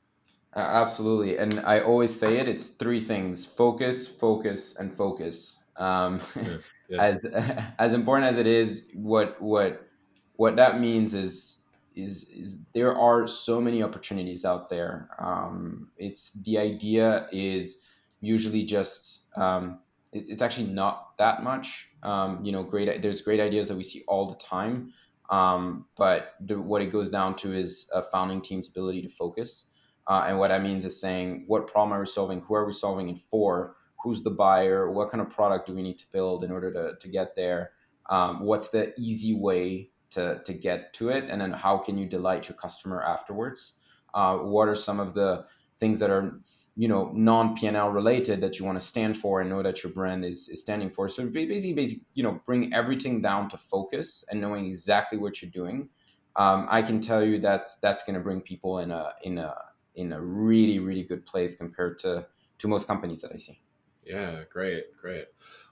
Uh, 0.56 0.60
absolutely, 0.60 1.38
and 1.38 1.60
I 1.62 1.80
always 1.80 2.17
say 2.17 2.38
it. 2.38 2.47
It's 2.47 2.67
three 2.67 3.00
things: 3.00 3.47
focus, 3.47 4.08
focus, 4.08 4.76
and 4.76 4.95
focus. 4.95 5.58
Um, 5.76 6.21
yeah 6.36 6.58
as 7.00 7.26
as 7.80 7.93
important 7.93 8.32
as 8.32 8.38
it 8.38 8.47
is, 8.47 8.84
what 8.93 9.41
what 9.41 9.88
what 10.36 10.56
that 10.56 10.80
means 10.80 11.13
is 11.13 11.58
is 11.95 12.23
is 12.26 12.60
there 12.73 12.95
are 12.95 13.28
so 13.28 13.60
many 13.60 13.84
opportunities 13.84 14.45
out 14.45 14.69
there. 14.69 15.10
Um, 15.19 15.89
it's 15.97 16.32
the 16.32 16.58
idea 16.58 17.28
is 17.32 17.80
usually 18.21 18.63
just 18.63 19.21
um, 19.36 19.80
it's, 20.13 20.30
it's 20.30 20.41
actually 20.41 20.67
not 20.67 21.17
that 21.17 21.43
much. 21.43 21.89
Um, 22.04 22.43
you 22.43 22.52
know, 22.52 22.63
great 22.63 23.02
there's 23.02 23.21
great 23.21 23.39
ideas 23.39 23.67
that 23.67 23.76
we 23.76 23.84
see 23.84 24.04
all 24.08 24.28
the 24.28 24.36
time, 24.36 24.93
um, 25.30 25.86
but 25.97 26.36
the, 26.41 26.60
what 26.60 26.82
it 26.82 26.91
goes 26.91 27.10
down 27.10 27.36
to 27.38 27.54
is 27.54 27.89
a 27.93 28.04
founding 28.04 28.41
team's 28.41 28.67
ability 28.67 29.02
to 29.02 29.10
focus. 29.10 29.65
Uh, 30.08 30.23
and 30.28 30.39
what 30.39 30.47
that 30.47 30.63
means 30.63 30.86
is 30.86 31.00
saying 31.00 31.43
what 31.47 31.67
problem 31.67 31.91
are 31.91 32.00
we 32.00 32.06
solving, 32.06 32.39
who 32.41 32.54
are 32.54 32.65
we 32.65 32.73
solving 32.73 33.10
it 33.10 33.17
for, 33.30 33.76
who's 34.08 34.24
the 34.24 34.32
buyer, 34.32 34.89
what 34.89 35.10
kind 35.12 35.22
of 35.22 35.30
product 35.30 35.67
do 35.67 35.74
we 35.74 35.82
need 35.82 35.98
to 36.00 36.06
build 36.13 36.43
in 36.46 36.52
order 36.52 36.72
to, 36.72 36.96
to 36.98 37.08
get 37.10 37.36
there, 37.36 37.72
um, 38.10 38.39
what's 38.39 38.70
the 38.70 38.98
easy 38.98 39.34
way 39.34 39.89
to, 40.12 40.41
to 40.46 40.54
get 40.54 40.93
to 40.93 41.10
it, 41.10 41.26
and 41.30 41.41
then 41.41 41.52
how 41.52 41.78
can 41.78 41.98
you 41.98 42.08
delight 42.08 42.48
your 42.48 42.58
customer 42.58 43.02
afterwards? 43.04 43.74
Uh, 44.13 44.38
what 44.38 44.70
are 44.70 44.76
some 44.76 45.02
of 45.02 45.13
the 45.13 45.46
things 45.78 46.00
that 46.00 46.10
are 46.10 46.39
you 46.78 46.88
know 46.88 47.12
non 47.13 47.56
P&L 47.58 47.89
related 47.89 48.39
that 48.39 48.58
you 48.58 48.65
want 48.65 48.80
to 48.80 48.86
stand 48.86 49.17
for 49.17 49.41
and 49.41 49.50
know 49.50 49.62
that 49.62 49.84
your 49.84 49.91
brand 49.91 50.24
is, 50.24 50.48
is 50.48 50.62
standing 50.62 50.89
for. 50.89 51.10
So 51.10 51.26
basically, 51.26 51.74
basically, 51.74 52.06
you 52.13 52.24
know, 52.24 52.39
bring 52.46 52.74
everything 52.74 53.22
down 53.22 53.50
to 53.50 53.58
focus 53.58 54.24
and 54.32 54.39
knowing 54.39 54.67
exactly 54.67 55.17
what 55.17 55.41
you're 55.41 55.52
doing. 55.52 55.89
Um, 56.38 56.67
I 56.70 56.82
can 56.82 57.02
tell 57.02 57.26
you 57.26 57.39
that's 57.41 57.80
that's 57.80 58.04
going 58.04 58.13
to 58.13 58.22
bring 58.22 58.39
people 58.39 58.80
in 58.80 58.91
a 58.91 59.13
in 59.24 59.38
a 59.39 59.54
in 59.96 60.13
a 60.13 60.22
really 60.22 60.80
really 60.80 61.04
good 61.04 61.26
place 61.26 61.56
compared 61.56 61.98
to 62.00 62.26
to 62.60 62.67
most 62.67 62.88
companies 62.88 63.22
that 63.22 63.32
I 63.34 63.38
see. 63.38 63.60
Yeah, 64.08 64.43
great, 64.52 64.96
great. 65.00 65.26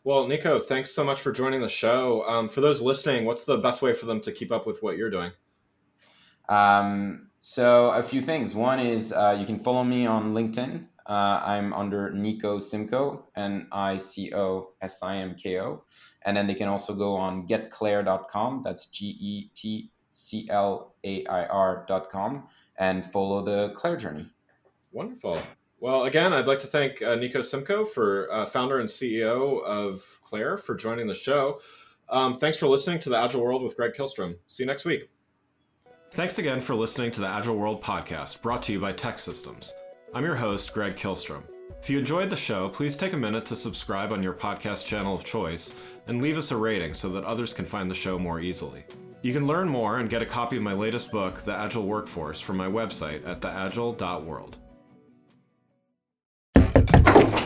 Well, 0.04 0.28
Nico, 0.28 0.60
thanks 0.60 0.92
so 0.92 1.04
much 1.04 1.22
for 1.22 1.32
joining 1.32 1.62
the 1.62 1.70
show. 1.70 2.24
Um, 2.28 2.48
for 2.48 2.62
those 2.62 2.82
listening, 2.82 3.26
what's 3.26 3.46
the 3.46 3.58
best 3.58 3.82
way 3.82 3.94
for 3.94 4.06
them 4.06 4.22
to 4.22 4.32
keep 4.32 4.52
up 4.52 4.68
with 4.68 4.84
what 4.84 4.98
you're 4.98 5.10
doing? 5.10 5.32
Um, 6.50 7.30
so 7.40 7.90
a 7.92 8.04
few 8.04 8.22
things. 8.22 8.54
One 8.54 8.80
is 8.80 9.14
uh, 9.14 9.36
you 9.40 9.46
can 9.46 9.60
follow 9.60 9.84
me 9.84 10.06
on 10.06 10.34
LinkedIn. 10.34 10.86
Uh, 11.08 11.42
I'm 11.46 11.74
under 11.74 12.12
Nico 12.12 12.60
Simko, 12.60 13.24
N 13.36 13.68
I 13.72 13.98
C 13.98 14.34
O 14.34 14.74
S 14.82 15.02
I 15.02 15.18
M 15.18 15.36
K 15.36 15.60
O. 15.60 15.84
And 16.24 16.36
then 16.36 16.48
they 16.48 16.56
can 16.56 16.68
also 16.68 16.94
go 16.94 17.16
on 17.16 17.48
getclair.com. 17.48 18.64
That's 18.64 18.88
G 18.88 19.16
E 19.20 19.52
T 19.56 19.92
C 20.12 20.48
L 20.50 20.96
A 21.04 21.26
I 21.28 21.46
R.com 21.46 22.48
and 22.78 23.06
follow 23.12 23.44
the 23.44 23.74
Clair 23.76 23.98
journey. 23.98 24.28
Wonderful. 24.92 25.42
Well, 25.86 26.06
again, 26.06 26.34
I'd 26.34 26.48
like 26.48 26.62
to 26.62 26.68
thank 26.68 27.04
uh, 27.04 27.14
Nico 27.14 27.42
Simko, 27.42 27.88
for 27.88 28.28
uh, 28.34 28.48
founder 28.48 28.80
and 28.80 28.90
CEO 28.90 29.64
of 29.64 30.04
Clair 30.24 30.58
for 30.58 30.74
joining 30.74 31.06
the 31.06 31.14
show. 31.14 31.60
Um, 32.10 32.34
thanks 32.34 32.58
for 32.58 32.66
listening 32.66 33.00
to 33.02 33.10
the 33.10 33.20
Agile 33.20 33.44
World 33.44 33.62
with 33.62 33.78
Greg 33.78 33.94
Kihlstrom. 33.94 34.36
See 34.48 34.64
you 34.64 34.68
next 34.68 34.86
week. 34.86 35.12
Thanks 36.10 36.40
again 36.40 36.60
for 36.60 36.74
listening 36.74 37.12
to 37.12 37.22
the 37.22 37.28
Agile 37.28 37.56
World 37.56 37.84
podcast, 37.84 38.42
brought 38.42 38.64
to 38.64 38.74
you 38.74 38.80
by 38.80 38.94
TEKsystems. 38.94 39.74
I'm 40.12 40.26
your 40.26 40.34
host, 40.34 40.74
Greg 40.74 40.96
Kihlstrom. 40.96 41.44
If 41.80 41.88
you 41.88 42.00
enjoyed 42.00 42.32
the 42.32 42.36
show, 42.36 42.68
please 42.68 42.98
take 42.98 43.14
a 43.14 43.18
minute 43.18 43.46
to 43.46 43.56
subscribe 43.56 44.12
on 44.12 44.24
your 44.24 44.34
podcast 44.34 44.88
channel 44.88 45.14
of 45.14 45.24
choice 45.24 45.72
and 46.08 46.20
leave 46.20 46.40
us 46.40 46.50
a 46.50 46.58
rating 46.58 46.96
so 46.96 47.10
that 47.10 47.26
others 47.26 47.54
can 47.54 47.64
find 47.64 47.92
the 47.92 47.94
show 47.94 48.18
more 48.18 48.40
easily. 48.40 48.84
You 49.22 49.34
can 49.34 49.46
learn 49.46 49.70
more 49.70 50.00
and 50.00 50.10
get 50.10 50.24
a 50.24 50.26
copy 50.26 50.58
of 50.58 50.64
my 50.64 50.74
latest 50.74 51.12
book, 51.12 51.44
The 51.44 51.54
Agile 51.54 51.86
Workforce, 51.86 52.42
from 52.42 52.58
my 52.58 52.68
website 52.68 53.28
at 53.28 53.40
theagile.world. 53.40 54.58